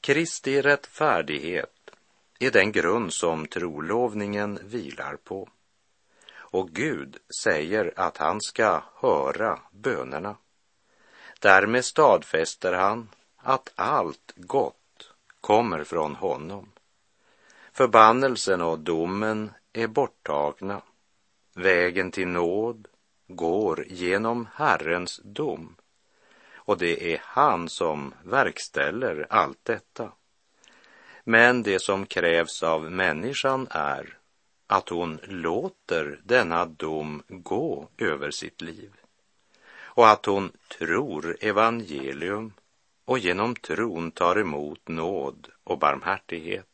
Kristi 0.00 0.62
rättfärdighet 0.62 1.90
är 2.38 2.50
den 2.50 2.72
grund 2.72 3.12
som 3.12 3.46
trolovningen 3.46 4.58
vilar 4.64 5.16
på. 5.16 5.48
Och 6.54 6.70
Gud 6.70 7.18
säger 7.42 7.92
att 7.96 8.16
han 8.16 8.40
ska 8.40 8.82
höra 9.00 9.60
bönerna. 9.70 10.36
Därmed 11.40 11.84
stadfäster 11.84 12.72
han 12.72 13.08
att 13.36 13.72
allt 13.74 14.32
gott 14.36 15.12
kommer 15.40 15.84
från 15.84 16.14
honom. 16.14 16.72
Förbannelsen 17.72 18.60
och 18.60 18.78
domen 18.78 19.50
är 19.72 19.86
borttagna. 19.86 20.82
Vägen 21.54 22.10
till 22.10 22.28
nåd 22.28 22.88
går 23.26 23.86
genom 23.88 24.48
Herrens 24.54 25.20
dom. 25.24 25.76
och 26.54 26.78
det 26.78 27.14
är 27.14 27.20
han 27.24 27.68
som 27.68 28.14
verkställer 28.24 29.26
allt 29.30 29.64
detta. 29.64 30.12
Men 31.24 31.62
det 31.62 31.78
som 31.78 32.06
krävs 32.06 32.62
av 32.62 32.90
människan 32.90 33.66
är 33.70 34.18
att 34.66 34.88
hon 34.88 35.20
låter 35.22 36.20
denna 36.24 36.66
dom 36.66 37.22
gå 37.28 37.88
över 37.98 38.30
sitt 38.30 38.60
liv 38.60 38.92
och 39.76 40.08
att 40.08 40.26
hon 40.26 40.52
tror 40.78 41.36
evangelium 41.40 42.52
och 43.04 43.18
genom 43.18 43.56
tron 43.56 44.10
tar 44.10 44.38
emot 44.38 44.88
nåd 44.88 45.48
och 45.64 45.78
barmhärtighet. 45.78 46.66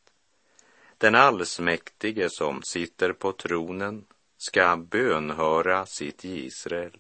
Den 0.99 1.15
allsmäktige 1.15 2.31
som 2.31 2.63
sitter 2.63 3.13
på 3.13 3.33
tronen 3.33 4.05
ska 4.37 4.77
bönhöra 4.77 5.87
sitt 5.87 6.25
Israel, 6.25 6.99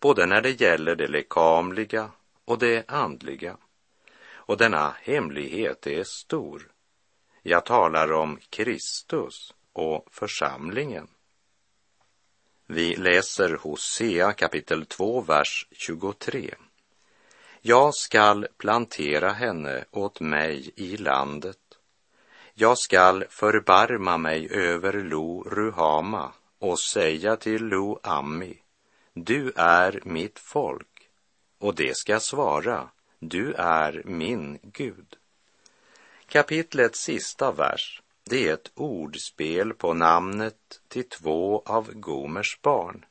både 0.00 0.26
när 0.26 0.40
det 0.40 0.60
gäller 0.60 0.96
det 0.96 1.08
lekamliga 1.08 2.10
och 2.44 2.58
det 2.58 2.90
andliga. 2.90 3.56
Och 4.30 4.56
denna 4.56 4.94
hemlighet 5.02 5.86
är 5.86 6.04
stor. 6.04 6.72
Jag 7.42 7.64
talar 7.64 8.12
om 8.12 8.38
Kristus 8.50 9.54
och 9.78 10.06
församlingen. 10.10 11.08
Vi 12.66 12.96
läser 12.96 13.56
Hosea 13.56 14.32
kapitel 14.32 14.86
2, 14.86 15.20
vers 15.20 15.66
23. 15.72 16.54
Jag 17.60 17.94
skall 17.94 18.46
plantera 18.56 19.32
henne 19.32 19.84
åt 19.90 20.20
mig 20.20 20.70
i 20.76 20.96
landet. 20.96 21.58
Jag 22.54 22.78
skall 22.78 23.24
förbarma 23.30 24.18
mig 24.18 24.48
över 24.50 24.92
Lo 24.92 25.42
Ruhama 25.42 26.32
och 26.58 26.80
säga 26.80 27.36
till 27.36 27.64
Lo 27.64 28.00
Ammi, 28.02 28.58
du 29.12 29.52
är 29.56 30.00
mitt 30.04 30.38
folk. 30.38 31.08
Och 31.58 31.74
det 31.74 31.96
ska 31.96 32.20
svara, 32.20 32.88
du 33.18 33.52
är 33.54 34.02
min 34.04 34.58
Gud. 34.62 35.16
Kapitlets 36.26 37.00
sista 37.00 37.52
vers, 37.52 38.02
det 38.28 38.48
är 38.48 38.54
ett 38.54 38.70
ordspel 38.74 39.74
på 39.74 39.94
namnet 39.94 40.80
till 40.88 41.08
två 41.08 41.62
av 41.66 41.92
Gomers 41.92 42.60
barn. 42.62 43.04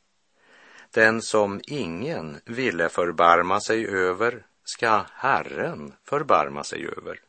Den 0.91 1.21
som 1.21 1.61
ingen 1.67 2.41
ville 2.45 2.89
förbarma 2.89 3.61
sig 3.61 3.87
över 3.87 4.45
ska 4.63 5.05
Herren 5.13 5.93
förbarma 6.03 6.63
sig 6.63 6.87
över. 6.97 7.21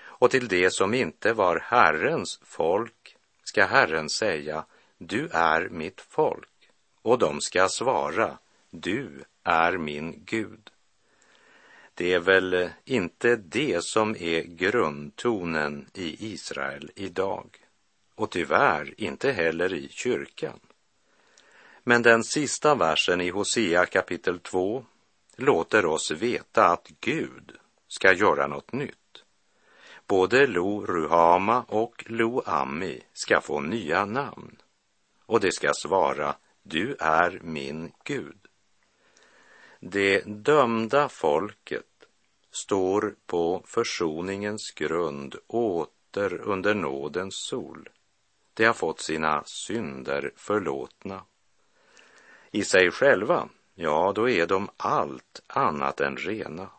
Och 0.00 0.30
till 0.30 0.48
det 0.48 0.70
som 0.70 0.94
inte 0.94 1.32
var 1.32 1.60
Herrens 1.64 2.40
folk 2.42 3.16
ska 3.44 3.64
Herren 3.64 4.08
säga, 4.08 4.64
du 4.98 5.28
är 5.32 5.68
mitt 5.68 6.00
folk. 6.00 6.70
Och 7.02 7.18
de 7.18 7.40
ska 7.40 7.68
svara, 7.68 8.38
du 8.70 9.24
är 9.44 9.78
min 9.78 10.24
Gud. 10.24 10.70
Det 11.98 12.12
är 12.12 12.20
väl 12.20 12.70
inte 12.84 13.36
det 13.36 13.84
som 13.84 14.16
är 14.16 14.42
grundtonen 14.42 15.86
i 15.94 16.32
Israel 16.32 16.90
idag 16.94 17.56
och 18.14 18.30
tyvärr 18.30 18.94
inte 18.96 19.32
heller 19.32 19.74
i 19.74 19.88
kyrkan. 19.88 20.60
Men 21.84 22.02
den 22.02 22.24
sista 22.24 22.74
versen 22.74 23.20
i 23.20 23.30
Hosea 23.30 23.86
kapitel 23.86 24.38
2 24.38 24.84
låter 25.36 25.86
oss 25.86 26.10
veta 26.10 26.66
att 26.66 26.88
Gud 27.00 27.52
ska 27.88 28.12
göra 28.12 28.46
något 28.46 28.72
nytt. 28.72 29.24
Både 30.06 30.46
Lo 30.46 30.86
Ruhama 30.86 31.64
och 31.68 32.04
Lo 32.06 32.42
Ammi 32.46 33.00
ska 33.12 33.40
få 33.40 33.60
nya 33.60 34.04
namn 34.04 34.56
och 35.26 35.40
det 35.40 35.52
ska 35.52 35.72
svara 35.74 36.34
Du 36.62 36.96
är 37.00 37.40
min 37.42 37.92
Gud. 38.04 38.38
Det 39.80 40.20
dömda 40.26 41.08
folket 41.08 41.87
står 42.58 43.14
på 43.26 43.62
försoningens 43.66 44.70
grund 44.70 45.36
åter 45.46 46.40
under 46.40 46.74
nådens 46.74 47.34
sol. 47.34 47.88
De 48.54 48.64
har 48.64 48.72
fått 48.72 49.00
sina 49.00 49.44
synder 49.44 50.32
förlåtna. 50.36 51.22
I 52.50 52.64
sig 52.64 52.90
själva, 52.90 53.48
ja, 53.74 54.12
då 54.14 54.28
är 54.28 54.46
de 54.46 54.70
allt 54.76 55.42
annat 55.46 56.00
än 56.00 56.16
rena. 56.16 56.70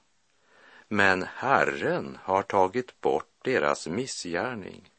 Men 0.88 1.24
Herren 1.24 2.18
har 2.24 2.44
tagit 2.44 3.02
bort 3.02 3.34
deras 3.42 3.88
missgärning 3.88 4.92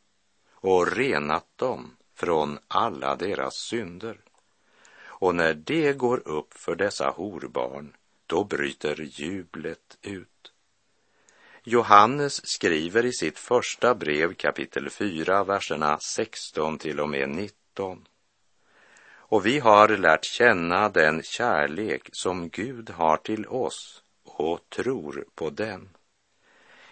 och 0.53 0.93
renat 0.93 1.47
dem 1.57 1.97
från 2.15 2.59
alla 2.69 3.17
deras 3.17 3.55
synder. 3.55 4.21
Och 5.05 5.35
när 5.35 5.55
det 5.55 5.93
går 5.93 6.29
upp 6.29 6.55
för 6.55 6.75
dessa 6.75 7.11
horbarn, 7.11 7.97
då 8.27 8.45
bryter 8.45 9.01
jublet 9.01 9.99
ut. 10.03 10.40
Johannes 11.65 12.47
skriver 12.47 13.05
i 13.05 13.13
sitt 13.13 13.39
första 13.39 13.95
brev 13.95 14.35
kapitel 14.35 14.91
4, 14.91 15.45
verserna 15.45 15.99
16 15.99 16.79
till 16.79 17.01
och 17.01 17.09
med 17.09 17.29
19. 17.29 18.07
Och 19.13 19.47
vi 19.47 19.59
har 19.59 19.89
lärt 19.89 20.25
känna 20.25 20.89
den 20.89 21.23
kärlek 21.23 22.09
som 22.13 22.49
Gud 22.49 22.91
har 22.91 23.17
till 23.17 23.47
oss 23.47 24.03
och 24.25 24.61
tror 24.69 25.25
på 25.35 25.51
den. 25.51 25.89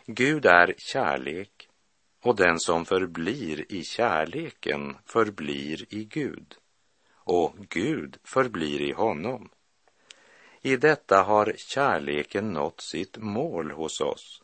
Gud 0.06 0.46
är 0.46 0.74
kärlek 0.78 1.68
och 2.22 2.36
den 2.36 2.60
som 2.60 2.84
förblir 2.84 3.72
i 3.72 3.84
kärleken 3.84 4.96
förblir 5.06 5.94
i 5.94 6.04
Gud 6.04 6.54
och 7.14 7.56
Gud 7.68 8.18
förblir 8.24 8.80
i 8.80 8.92
honom. 8.92 9.50
I 10.60 10.76
detta 10.76 11.22
har 11.22 11.54
kärleken 11.56 12.52
nått 12.52 12.80
sitt 12.80 13.16
mål 13.16 13.70
hos 13.70 14.00
oss, 14.00 14.42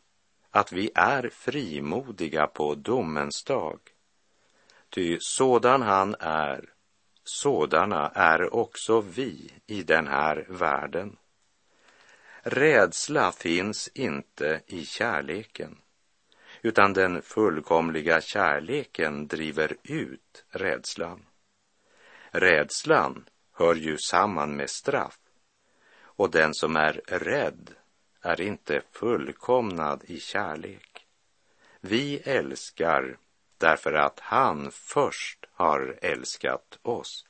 att 0.55 0.71
vi 0.71 0.91
är 0.95 1.29
frimodiga 1.29 2.47
på 2.47 2.75
domens 2.75 3.43
dag. 3.43 3.79
Ty 4.89 5.17
sådan 5.19 5.81
han 5.81 6.15
är, 6.19 6.69
sådana 7.23 8.09
är 8.09 8.53
också 8.53 9.01
vi 9.01 9.51
i 9.67 9.83
den 9.83 10.07
här 10.07 10.45
världen. 10.49 11.17
Rädsla 12.41 13.31
finns 13.31 13.87
inte 13.87 14.61
i 14.67 14.85
kärleken, 14.85 15.77
utan 16.61 16.93
den 16.93 17.21
fullkomliga 17.21 18.21
kärleken 18.21 19.27
driver 19.27 19.77
ut 19.83 20.45
rädslan. 20.49 21.25
Rädslan 22.31 23.25
hör 23.53 23.75
ju 23.75 23.97
samman 23.97 24.55
med 24.55 24.69
straff 24.69 25.19
och 25.97 26.31
den 26.31 26.53
som 26.53 26.75
är 26.75 27.01
rädd 27.07 27.75
är 28.25 28.41
inte 28.41 28.81
fullkomnad 28.91 30.03
i 30.07 30.19
kärlek. 30.19 31.05
Vi 31.81 32.17
älskar 32.17 33.17
därför 33.57 33.93
att 33.93 34.19
han 34.19 34.71
först 34.71 35.45
har 35.51 35.99
älskat 36.01 36.79
oss. 36.81 37.25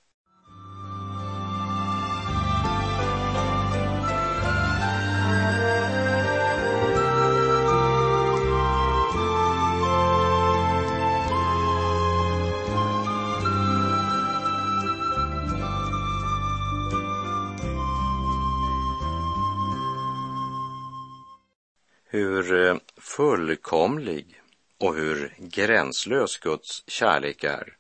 Hur 22.16 22.68
eh, 22.68 22.78
fullkomlig 22.98 24.42
och 24.80 24.96
hur 24.96 25.34
gränslös 25.38 26.38
Guds 26.38 26.84
kärlek 26.88 27.44
är, 27.44 27.78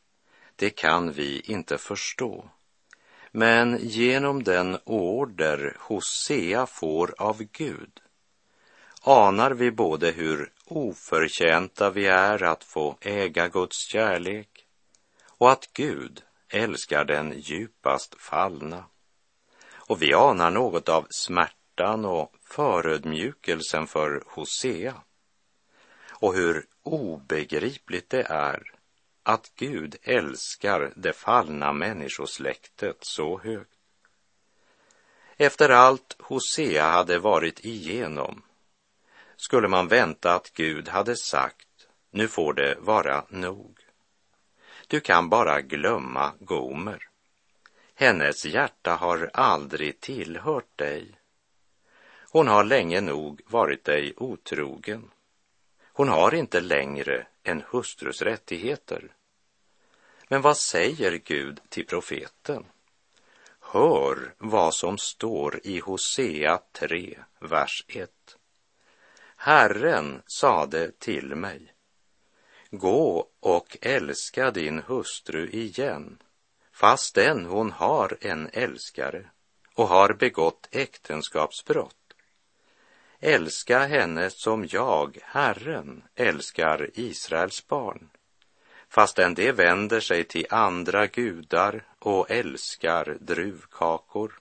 det 0.55 0.69
kan 0.69 1.11
vi 1.11 1.39
inte 1.39 1.77
förstå. 1.77 2.49
Men 3.31 3.77
genom 3.81 4.43
den 4.43 4.77
order 4.83 5.77
Hosea 5.79 6.65
får 6.65 7.15
av 7.17 7.43
Gud 7.43 8.01
anar 9.01 9.51
vi 9.51 9.71
både 9.71 10.11
hur 10.11 10.51
oförtjänta 10.65 11.89
vi 11.89 12.07
är 12.07 12.43
att 12.43 12.63
få 12.63 12.97
äga 13.01 13.47
Guds 13.47 13.87
kärlek 13.87 14.49
och 15.37 15.51
att 15.51 15.69
Gud 15.73 16.21
älskar 16.49 17.05
den 17.05 17.33
djupast 17.39 18.15
fallna. 18.21 18.85
Och 19.73 20.01
vi 20.01 20.13
anar 20.13 20.51
något 20.51 20.89
av 20.89 21.07
smärtan 21.09 21.54
och 21.81 22.35
förödmjukelsen 22.41 23.87
för 23.87 24.23
Hosea 24.27 25.01
och 26.09 26.33
hur 26.35 26.65
obegripligt 26.83 28.09
det 28.09 28.23
är 28.23 28.71
att 29.23 29.51
Gud 29.55 29.95
älskar 30.03 30.93
det 30.95 31.13
fallna 31.13 31.73
människosläktet 31.73 32.97
så 33.01 33.39
högt. 33.39 33.77
Efter 35.37 35.69
allt 35.69 36.15
Hosea 36.19 36.83
hade 36.83 37.19
varit 37.19 37.65
igenom 37.65 38.43
skulle 39.35 39.67
man 39.67 39.87
vänta 39.87 40.33
att 40.33 40.53
Gud 40.53 40.87
hade 40.89 41.15
sagt, 41.15 41.87
nu 42.11 42.27
får 42.27 42.53
det 42.53 42.77
vara 42.79 43.25
nog. 43.29 43.79
Du 44.87 44.99
kan 44.99 45.29
bara 45.29 45.61
glömma 45.61 46.33
Gomer. 46.39 47.07
Hennes 47.95 48.45
hjärta 48.45 48.95
har 48.95 49.31
aldrig 49.33 49.99
tillhört 49.99 50.77
dig 50.77 51.19
hon 52.35 52.47
har 52.47 52.63
länge 52.63 53.01
nog 53.01 53.41
varit 53.47 53.83
dig 53.83 54.13
otrogen. 54.17 55.11
Hon 55.83 56.09
har 56.09 56.33
inte 56.33 56.61
längre 56.61 57.27
en 57.43 57.63
hustrus 57.69 58.21
rättigheter. 58.21 59.11
Men 60.27 60.41
vad 60.41 60.57
säger 60.57 61.11
Gud 61.11 61.61
till 61.69 61.85
profeten? 61.85 62.65
Hör 63.59 64.33
vad 64.37 64.73
som 64.73 64.97
står 64.97 65.59
i 65.63 65.79
Hosea 65.79 66.59
3, 66.71 67.17
vers 67.39 67.85
1. 67.87 68.09
Herren 69.35 70.21
sade 70.25 70.91
till 70.91 71.35
mig, 71.35 71.73
gå 72.71 73.29
och 73.39 73.77
älska 73.81 74.51
din 74.51 74.81
hustru 74.81 75.49
igen, 75.49 76.17
fastän 76.71 77.45
hon 77.45 77.71
har 77.71 78.17
en 78.21 78.49
älskare 78.53 79.29
och 79.75 79.87
har 79.87 80.13
begått 80.13 80.67
äktenskapsbrott. 80.71 82.04
Älska 83.19 83.79
henne 83.79 84.29
som 84.29 84.67
jag, 84.71 85.17
Herren, 85.23 86.03
älskar 86.15 86.89
Israels 86.93 87.67
barn, 87.67 88.09
fastän 88.89 89.33
det 89.33 89.51
vänder 89.51 89.99
sig 89.99 90.23
till 90.23 90.45
andra 90.49 91.07
gudar 91.07 91.83
och 91.99 92.31
älskar 92.31 93.17
druvkakor. 93.19 94.39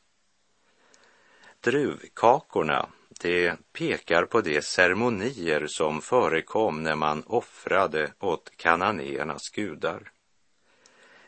Druvkakorna, 1.61 2.89
det 3.21 3.57
pekar 3.73 4.25
på 4.25 4.41
de 4.41 4.63
ceremonier 4.63 5.67
som 5.67 6.01
förekom 6.01 6.83
när 6.83 6.97
man 6.97 7.23
offrade 7.27 8.13
åt 8.21 8.51
kananéernas 8.57 9.49
gudar. 9.51 10.13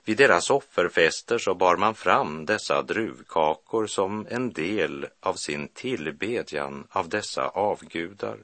Vid 0.06 0.16
deras 0.16 0.50
offerfester 0.50 1.38
så 1.38 1.54
bar 1.54 1.76
man 1.76 1.94
fram 1.94 2.46
dessa 2.46 2.82
druvkakor 2.82 3.86
som 3.86 4.26
en 4.30 4.52
del 4.52 5.06
av 5.20 5.34
sin 5.34 5.68
tillbedjan 5.68 6.86
av 6.90 7.08
dessa 7.08 7.48
avgudar. 7.48 8.38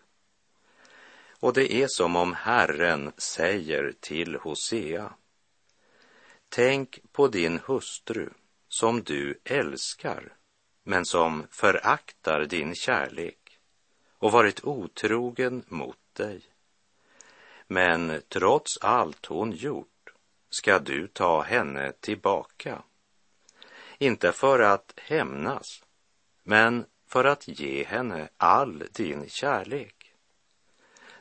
Och 1.41 1.53
det 1.53 1.73
är 1.73 1.87
som 1.89 2.17
om 2.17 2.35
Herren 2.35 3.13
säger 3.17 3.95
till 4.01 4.37
Hosea. 4.37 5.13
Tänk 6.49 6.99
på 7.13 7.29
din 7.29 7.61
hustru 7.67 8.31
som 8.69 9.03
du 9.03 9.41
älskar, 9.45 10.33
men 10.85 11.05
som 11.05 11.47
föraktar 11.51 12.45
din 12.45 12.75
kärlek 12.75 13.59
och 14.19 14.33
varit 14.33 14.65
otrogen 14.65 15.65
mot 15.69 15.99
dig. 16.13 16.43
Men 17.67 18.23
trots 18.29 18.79
allt 18.81 19.27
hon 19.27 19.53
gjort 19.53 19.92
ska 20.53 20.79
du 20.79 21.09
ta 21.09 21.43
henne 21.43 21.93
tillbaka. 21.93 22.83
Inte 23.99 24.33
för 24.33 24.61
att 24.61 24.95
hämnas, 24.97 25.85
men 26.43 26.85
för 27.07 27.25
att 27.25 27.49
ge 27.49 27.85
henne 27.85 28.29
all 28.37 28.85
din 28.93 29.29
kärlek. 29.29 30.15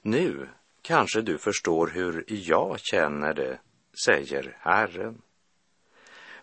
Nu 0.02 0.50
kanske 0.82 1.22
du 1.22 1.38
förstår 1.38 1.88
hur 1.88 2.26
jag 2.28 2.80
känner 2.80 3.34
det, 3.34 3.60
säger 4.06 4.58
Herren. 4.60 5.22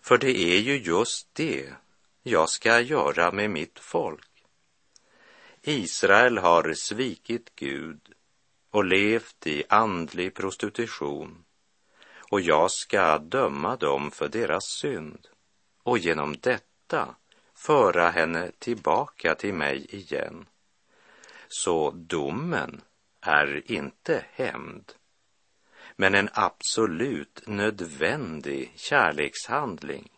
För 0.01 0.17
det 0.17 0.37
är 0.37 0.59
ju 0.59 0.77
just 0.77 1.29
det 1.33 1.73
jag 2.23 2.49
ska 2.49 2.79
göra 2.79 3.31
med 3.31 3.49
mitt 3.49 3.79
folk. 3.79 4.45
Israel 5.61 6.37
har 6.37 6.73
svikit 6.73 7.55
Gud 7.55 8.13
och 8.69 8.85
levt 8.85 9.47
i 9.47 9.63
andlig 9.69 10.33
prostitution 10.33 11.45
och 12.29 12.41
jag 12.41 12.71
ska 12.71 13.17
döma 13.17 13.75
dem 13.75 14.11
för 14.11 14.27
deras 14.27 14.63
synd 14.81 15.27
och 15.83 15.97
genom 15.97 16.35
detta 16.39 17.15
föra 17.55 18.09
henne 18.09 18.51
tillbaka 18.59 19.35
till 19.35 19.53
mig 19.53 19.85
igen. 19.89 20.45
Så 21.47 21.91
domen 21.91 22.81
är 23.21 23.71
inte 23.71 24.25
hämnd, 24.31 24.93
men 25.95 26.15
en 26.15 26.29
absolut 26.33 27.47
nödvändig 27.47 28.73
kärlekshandling. 28.75 30.11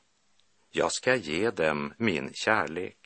Jag 0.69 0.91
ska 0.91 1.15
ge 1.15 1.51
dem 1.51 1.93
min 1.97 2.33
kärlek. 2.33 2.97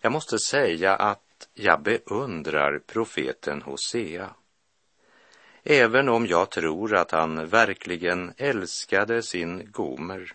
Jag 0.00 0.12
måste 0.12 0.38
säga 0.38 0.96
att 0.96 1.48
jag 1.54 1.82
beundrar 1.82 2.78
profeten 2.78 3.62
Hosea 3.62 4.34
Även 5.68 6.08
om 6.08 6.26
jag 6.26 6.50
tror 6.50 6.94
att 6.94 7.10
han 7.10 7.46
verkligen 7.46 8.32
älskade 8.36 9.22
sin 9.22 9.70
Gomer 9.72 10.32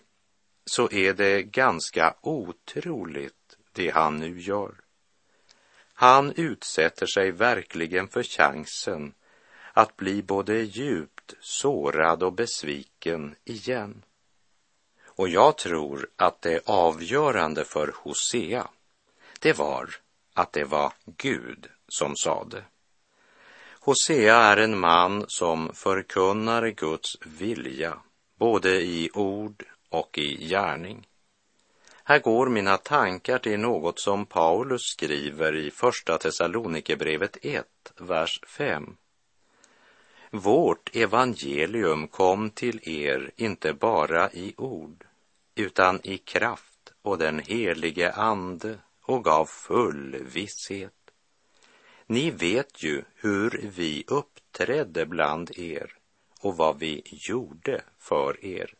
så 0.64 0.90
är 0.90 1.12
det 1.12 1.42
ganska 1.42 2.14
otroligt 2.20 3.56
det 3.72 3.90
han 3.90 4.16
nu 4.16 4.40
gör. 4.40 4.74
Han 5.94 6.32
utsätter 6.32 7.06
sig 7.06 7.30
verkligen 7.30 8.08
för 8.08 8.22
chansen 8.22 9.14
att 9.72 9.96
bli 9.96 10.22
både 10.22 10.54
djupt 10.62 11.34
sårad 11.40 12.22
och 12.22 12.32
besviken 12.32 13.34
igen. 13.44 14.02
Och 15.06 15.28
jag 15.28 15.58
tror 15.58 16.08
att 16.16 16.42
det 16.42 16.68
avgörande 16.68 17.64
för 17.64 17.94
Hosea, 17.96 18.68
det 19.40 19.58
var 19.58 19.94
att 20.34 20.52
det 20.52 20.64
var 20.64 20.92
Gud 21.04 21.66
som 21.88 22.16
sade. 22.16 22.64
Hosea 23.84 24.36
är 24.36 24.56
en 24.56 24.78
man 24.78 25.24
som 25.28 25.70
förkunnar 25.74 26.68
Guds 26.68 27.16
vilja, 27.24 27.98
både 28.36 28.82
i 28.82 29.10
ord 29.14 29.64
och 29.88 30.18
i 30.18 30.48
gärning. 30.48 31.06
Här 32.04 32.18
går 32.18 32.48
mina 32.48 32.76
tankar 32.76 33.38
till 33.38 33.60
något 33.60 34.00
som 34.00 34.26
Paulus 34.26 34.82
skriver 34.82 35.56
i 35.56 35.70
Första 35.70 36.18
Thessalonikerbrevet 36.18 37.36
1, 37.42 37.66
vers 37.98 38.40
5. 38.46 38.96
Vårt 40.30 40.96
evangelium 40.96 42.08
kom 42.08 42.50
till 42.50 42.88
er 42.88 43.30
inte 43.36 43.72
bara 43.72 44.30
i 44.30 44.54
ord, 44.56 45.04
utan 45.54 46.00
i 46.02 46.18
kraft 46.18 46.92
och 47.02 47.18
den 47.18 47.38
helige 47.38 48.12
Ande 48.12 48.78
och 49.02 49.24
gav 49.24 49.46
full 49.46 50.16
visshet. 50.32 51.01
Ni 52.12 52.30
vet 52.30 52.82
ju 52.82 53.02
hur 53.14 53.70
vi 53.76 54.04
uppträdde 54.06 55.06
bland 55.06 55.50
er 55.58 55.94
och 56.40 56.56
vad 56.56 56.78
vi 56.78 57.02
gjorde 57.04 57.82
för 57.98 58.44
er. 58.44 58.74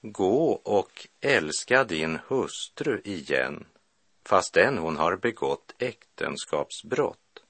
Gå 0.00 0.52
och 0.52 1.08
älska 1.20 1.84
din 1.84 2.18
hustru 2.28 3.00
igen, 3.04 3.66
fastän 4.24 4.78
hon 4.78 4.96
har 4.96 5.16
begått 5.16 5.74
äktenskapsbrott, 5.78 7.42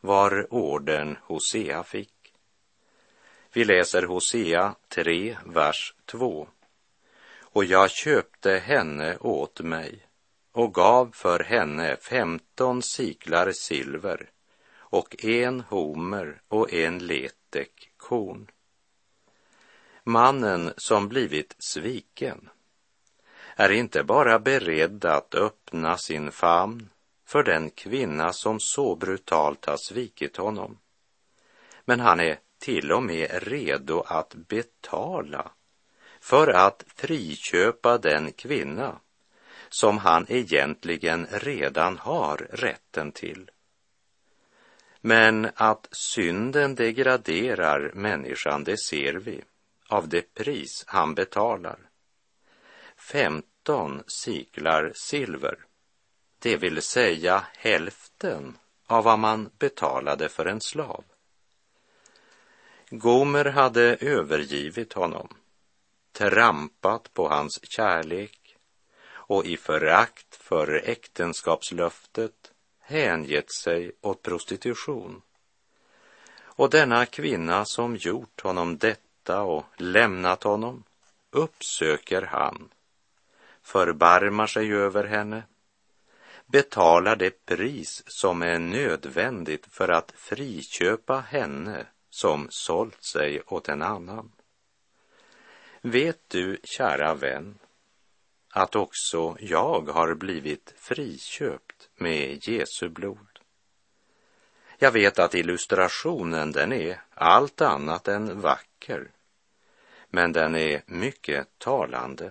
var 0.00 0.54
orden 0.54 1.16
Hosea 1.22 1.84
fick. 1.84 2.34
Vi 3.52 3.64
läser 3.64 4.02
Hosea 4.02 4.74
3, 4.88 5.38
vers 5.44 5.94
2. 6.04 6.48
Och 7.40 7.64
jag 7.64 7.90
köpte 7.90 8.50
henne 8.50 9.16
åt 9.16 9.60
mig 9.60 10.03
och 10.54 10.74
gav 10.74 11.10
för 11.14 11.44
henne 11.44 11.96
femton 11.96 12.82
siklar 12.82 13.52
silver 13.52 14.30
och 14.76 15.24
en 15.24 15.60
homer 15.60 16.42
och 16.48 16.72
en 16.72 16.98
letek 16.98 17.92
korn. 17.96 18.50
Mannen 20.04 20.72
som 20.76 21.08
blivit 21.08 21.56
sviken 21.58 22.48
är 23.56 23.70
inte 23.70 24.04
bara 24.04 24.38
beredd 24.38 25.04
att 25.04 25.34
öppna 25.34 25.96
sin 25.96 26.32
famn 26.32 26.88
för 27.26 27.42
den 27.42 27.70
kvinna 27.70 28.32
som 28.32 28.60
så 28.60 28.96
brutalt 28.96 29.64
har 29.64 29.76
svikit 29.76 30.36
honom, 30.36 30.78
men 31.84 32.00
han 32.00 32.20
är 32.20 32.38
till 32.58 32.92
och 32.92 33.02
med 33.02 33.30
redo 33.42 34.00
att 34.00 34.34
betala 34.34 35.50
för 36.20 36.48
att 36.48 36.84
friköpa 36.94 37.98
den 37.98 38.32
kvinna 38.32 39.00
som 39.74 39.98
han 39.98 40.26
egentligen 40.28 41.26
redan 41.30 41.98
har 41.98 42.36
rätten 42.36 43.12
till. 43.12 43.50
Men 45.00 45.50
att 45.54 45.88
synden 45.92 46.74
degraderar 46.74 47.92
människan, 47.94 48.64
det 48.64 48.78
ser 48.78 49.14
vi 49.14 49.42
av 49.88 50.08
det 50.08 50.34
pris 50.34 50.84
han 50.86 51.14
betalar. 51.14 51.78
15 52.96 54.02
siklar 54.06 54.92
silver, 54.94 55.58
det 56.38 56.56
vill 56.56 56.82
säga 56.82 57.46
hälften 57.56 58.58
av 58.86 59.04
vad 59.04 59.18
man 59.18 59.50
betalade 59.58 60.28
för 60.28 60.46
en 60.46 60.60
slav. 60.60 61.04
Gomer 62.90 63.44
hade 63.44 63.96
övergivit 63.96 64.92
honom, 64.92 65.28
trampat 66.12 67.14
på 67.14 67.28
hans 67.28 67.60
kärlek 67.62 68.43
och 69.26 69.46
i 69.46 69.56
förakt 69.56 70.36
för 70.36 70.82
äktenskapslöftet 70.84 72.52
hängett 72.80 73.52
sig 73.52 73.92
åt 74.00 74.22
prostitution. 74.22 75.22
Och 76.56 76.70
denna 76.70 77.06
kvinna 77.06 77.64
som 77.64 77.96
gjort 77.96 78.40
honom 78.40 78.78
detta 78.78 79.42
och 79.42 79.64
lämnat 79.76 80.42
honom 80.42 80.84
uppsöker 81.30 82.22
han, 82.22 82.68
förbarmar 83.62 84.46
sig 84.46 84.72
över 84.72 85.04
henne, 85.04 85.42
betalar 86.46 87.16
det 87.16 87.46
pris 87.46 88.02
som 88.06 88.42
är 88.42 88.58
nödvändigt 88.58 89.66
för 89.70 89.88
att 89.88 90.12
friköpa 90.16 91.20
henne 91.20 91.86
som 92.10 92.46
sålt 92.50 93.04
sig 93.04 93.42
åt 93.46 93.68
en 93.68 93.82
annan. 93.82 94.32
Vet 95.80 96.20
du, 96.28 96.58
kära 96.64 97.14
vän, 97.14 97.58
att 98.56 98.76
också 98.76 99.36
jag 99.40 99.88
har 99.88 100.14
blivit 100.14 100.74
friköpt 100.76 101.88
med 101.96 102.48
Jesu 102.48 102.88
blod? 102.88 103.38
Jag 104.78 104.92
vet 104.92 105.18
att 105.18 105.34
illustrationen 105.34 106.52
den 106.52 106.72
är 106.72 107.02
allt 107.14 107.60
annat 107.60 108.08
än 108.08 108.40
vacker, 108.40 109.10
men 110.10 110.32
den 110.32 110.54
är 110.54 110.82
mycket 110.86 111.58
talande 111.58 112.30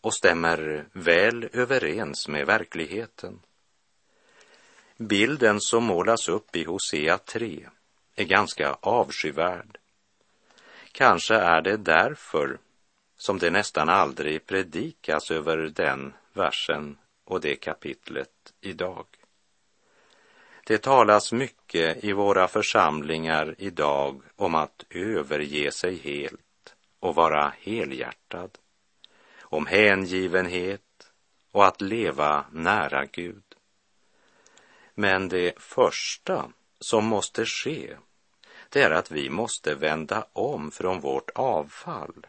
och 0.00 0.14
stämmer 0.14 0.86
väl 0.92 1.48
överens 1.52 2.28
med 2.28 2.46
verkligheten. 2.46 3.40
Bilden 4.96 5.60
som 5.60 5.84
målas 5.84 6.28
upp 6.28 6.56
i 6.56 6.64
Hosea 6.64 7.18
3 7.18 7.68
är 8.14 8.24
ganska 8.24 8.76
avskyvärd. 8.80 9.78
Kanske 10.92 11.34
är 11.34 11.62
det 11.62 11.76
därför 11.76 12.58
som 13.22 13.38
det 13.38 13.50
nästan 13.50 13.88
aldrig 13.88 14.46
predikas 14.46 15.30
över 15.30 15.56
den 15.56 16.14
versen 16.32 16.98
och 17.24 17.40
det 17.40 17.56
kapitlet 17.56 18.52
idag. 18.60 19.06
Det 20.66 20.78
talas 20.78 21.32
mycket 21.32 22.04
i 22.04 22.12
våra 22.12 22.48
församlingar 22.48 23.54
idag 23.58 24.22
om 24.36 24.54
att 24.54 24.84
överge 24.90 25.72
sig 25.72 25.96
helt 25.96 26.74
och 27.00 27.14
vara 27.14 27.52
helhjärtad, 27.60 28.58
om 29.40 29.66
hängivenhet 29.66 31.12
och 31.52 31.66
att 31.66 31.80
leva 31.80 32.44
nära 32.52 33.04
Gud. 33.04 33.54
Men 34.94 35.28
det 35.28 35.52
första 35.58 36.52
som 36.80 37.04
måste 37.04 37.44
ske, 37.46 37.96
det 38.68 38.82
är 38.82 38.90
att 38.90 39.10
vi 39.10 39.30
måste 39.30 39.74
vända 39.74 40.26
om 40.32 40.70
från 40.70 41.00
vårt 41.00 41.30
avfall, 41.30 42.26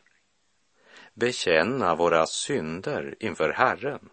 bekänna 1.13 1.95
våra 1.95 2.26
synder 2.26 3.15
inför 3.19 3.49
Herren 3.49 4.10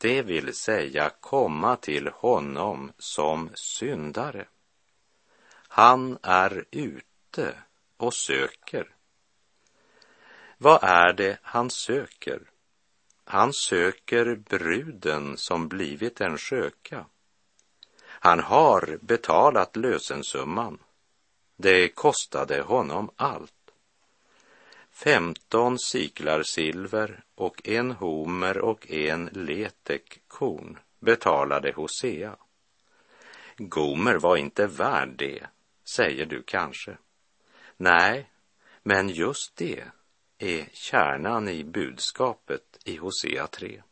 det 0.00 0.22
vill 0.22 0.54
säga 0.54 1.10
komma 1.20 1.76
till 1.76 2.08
honom 2.08 2.92
som 2.98 3.50
syndare. 3.54 4.46
Han 5.52 6.18
är 6.22 6.64
ute 6.70 7.54
och 7.96 8.14
söker. 8.14 8.94
Vad 10.58 10.84
är 10.84 11.12
det 11.12 11.38
han 11.42 11.70
söker? 11.70 12.40
Han 13.24 13.52
söker 13.52 14.34
bruden 14.34 15.36
som 15.36 15.68
blivit 15.68 16.20
en 16.20 16.38
sköka. 16.38 17.06
Han 18.02 18.40
har 18.40 18.98
betalat 19.00 19.76
lösensumman. 19.76 20.78
Det 21.56 21.88
kostade 21.88 22.62
honom 22.62 23.10
allt. 23.16 23.59
Femton 24.90 25.78
siklar 25.78 26.42
silver 26.42 27.24
och 27.34 27.68
en 27.68 27.90
homer 27.90 28.58
och 28.58 28.90
en 28.90 29.26
letek 29.32 30.20
korn 30.28 30.78
betalade 30.98 31.72
Hosea. 31.72 32.36
Gomer 33.56 34.14
var 34.14 34.36
inte 34.36 34.66
värd 34.66 35.08
det, 35.18 35.46
säger 35.94 36.26
du 36.26 36.42
kanske. 36.42 36.96
Nej, 37.76 38.30
men 38.82 39.08
just 39.08 39.56
det 39.56 39.84
är 40.38 40.68
kärnan 40.72 41.48
i 41.48 41.64
budskapet 41.64 42.78
i 42.84 42.96
Hosea 42.96 43.46
3. 43.46 43.82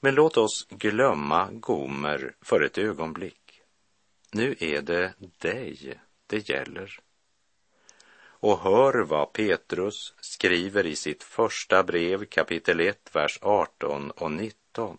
Men 0.00 0.14
låt 0.14 0.36
oss 0.36 0.66
glömma 0.70 1.48
Gomer 1.52 2.34
för 2.40 2.60
ett 2.60 2.78
ögonblick. 2.78 3.62
Nu 4.32 4.56
är 4.58 4.82
det 4.82 5.14
dig 5.38 6.00
det 6.26 6.48
gäller. 6.48 7.00
Och 8.44 8.58
hör 8.58 8.94
vad 8.94 9.32
Petrus 9.32 10.14
skriver 10.20 10.86
i 10.86 10.96
sitt 10.96 11.22
första 11.22 11.82
brev 11.82 12.24
kapitel 12.24 12.80
1, 12.80 13.10
vers 13.12 13.38
18 13.42 14.10
och 14.10 14.30
19. 14.30 14.98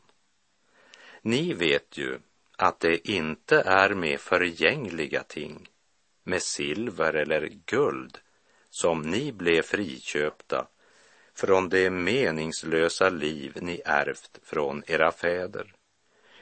Ni 1.21 1.53
vet 1.53 1.97
ju 1.97 2.19
att 2.57 2.79
det 2.79 3.09
inte 3.09 3.61
är 3.61 3.89
med 3.89 4.19
förgängliga 4.19 5.23
ting, 5.23 5.69
med 6.23 6.41
silver 6.41 7.13
eller 7.13 7.49
guld, 7.65 8.17
som 8.69 9.01
ni 9.01 9.31
blev 9.31 9.61
friköpta 9.61 10.67
från 11.35 11.69
det 11.69 11.89
meningslösa 11.89 13.09
liv 13.09 13.57
ni 13.61 13.81
ärvt 13.85 14.39
från 14.43 14.83
era 14.87 15.11
fäder, 15.11 15.73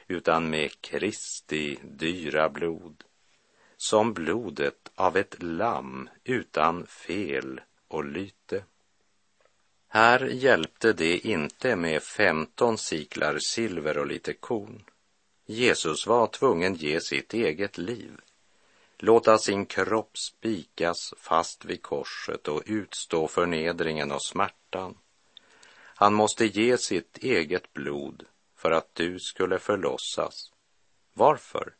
utan 0.08 0.50
med 0.50 0.80
Kristi 0.80 1.78
dyra 1.82 2.48
blod, 2.48 3.04
som 3.84 4.12
blodet 4.12 4.90
av 4.94 5.16
ett 5.16 5.42
lamm 5.42 6.08
utan 6.24 6.86
fel 6.86 7.60
och 7.88 8.04
lyte. 8.04 8.64
Här 9.88 10.20
hjälpte 10.20 10.92
det 10.92 11.18
inte 11.18 11.76
med 11.76 12.02
femton 12.02 12.78
siklar 12.78 13.38
silver 13.38 13.98
och 13.98 14.06
lite 14.06 14.32
korn. 14.32 14.84
Jesus 15.46 16.06
var 16.06 16.26
tvungen 16.26 16.74
ge 16.74 17.00
sitt 17.00 17.34
eget 17.34 17.78
liv, 17.78 18.20
låta 18.98 19.38
sin 19.38 19.66
kropp 19.66 20.18
spikas 20.18 21.14
fast 21.16 21.64
vid 21.64 21.82
korset 21.82 22.48
och 22.48 22.62
utstå 22.66 23.28
förnedringen 23.28 24.12
och 24.12 24.22
smärtan. 24.22 24.98
Han 25.76 26.14
måste 26.14 26.46
ge 26.46 26.78
sitt 26.78 27.18
eget 27.18 27.72
blod 27.72 28.24
för 28.56 28.70
att 28.70 28.94
du 28.94 29.18
skulle 29.18 29.58
förlossas. 29.58 30.52
Varför? 31.12 31.74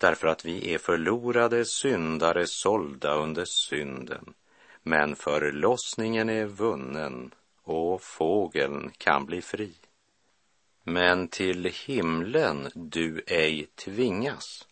Därför 0.00 0.28
att 0.28 0.44
vi 0.44 0.74
är 0.74 0.78
förlorade 0.78 1.64
syndare 1.64 2.46
sålda 2.46 3.14
under 3.14 3.44
synden. 3.44 4.34
Men 4.82 5.16
förlossningen 5.16 6.28
är 6.28 6.46
vunnen 6.46 7.34
och 7.62 8.02
fågeln 8.02 8.90
kan 8.98 9.26
bli 9.26 9.42
fri. 9.42 9.72
Men 10.82 11.28
till 11.28 11.72
himlen 11.86 12.70
du 12.74 13.22
ej 13.26 13.66
tvingas, 13.74 14.66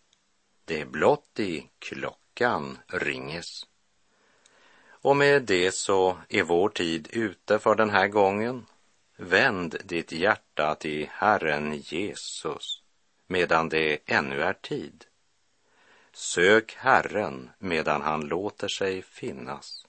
det 0.65 0.85
blott 0.85 1.41
i 1.41 1.69
klockan 1.79 2.79
ringes. 2.87 3.67
Och 4.89 5.17
med 5.17 5.43
det 5.43 5.75
så 5.75 6.19
är 6.29 6.43
vår 6.43 6.69
tid 6.69 7.09
ute 7.13 7.59
för 7.59 7.75
den 7.75 7.91
här 7.91 8.09
gången. 8.09 8.67
Vänd 9.17 9.77
ditt 9.85 10.13
hjärta 10.13 10.75
till 10.75 11.09
Herren 11.11 11.75
Jesus 11.77 12.83
medan 13.29 13.69
det 13.69 13.99
ännu 14.07 14.43
är 14.43 14.53
tid. 14.53 15.05
Sök 16.19 16.75
Herren 16.75 17.51
medan 17.59 18.03
han 18.03 18.21
låter 18.21 18.69
sig 18.69 19.03
finnas. 19.03 19.87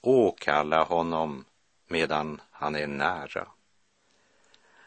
Åkalla 0.00 0.84
honom 0.84 1.44
medan 1.88 2.40
han 2.50 2.74
är 2.76 2.86
nära. 2.86 3.48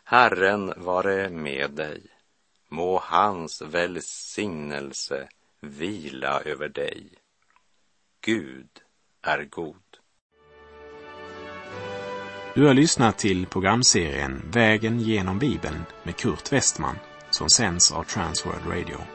Herren 0.04 0.74
vare 0.78 1.30
med 1.30 1.72
dig. 1.72 2.04
Må 2.68 3.00
hans 3.00 3.62
välsignelse 3.62 5.28
vila 5.60 6.42
över 6.42 6.70
dig. 6.70 7.10
Gud 8.22 8.70
är 9.22 9.44
god. 9.44 9.98
Du 12.56 12.66
har 12.66 12.74
lyssnat 12.74 13.18
till 13.18 13.48
programserien 13.48 14.52
Vägen 14.52 15.00
genom 15.00 15.40
Bibeln 15.40 15.84
med 16.04 16.18
Kurt 16.18 16.52
Westman 16.52 17.00
som 17.32 17.50
sänds 17.50 17.92
av 17.92 18.04
Transworld 18.04 18.68
Radio. 18.68 19.15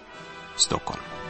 Stockholm. 0.55 1.20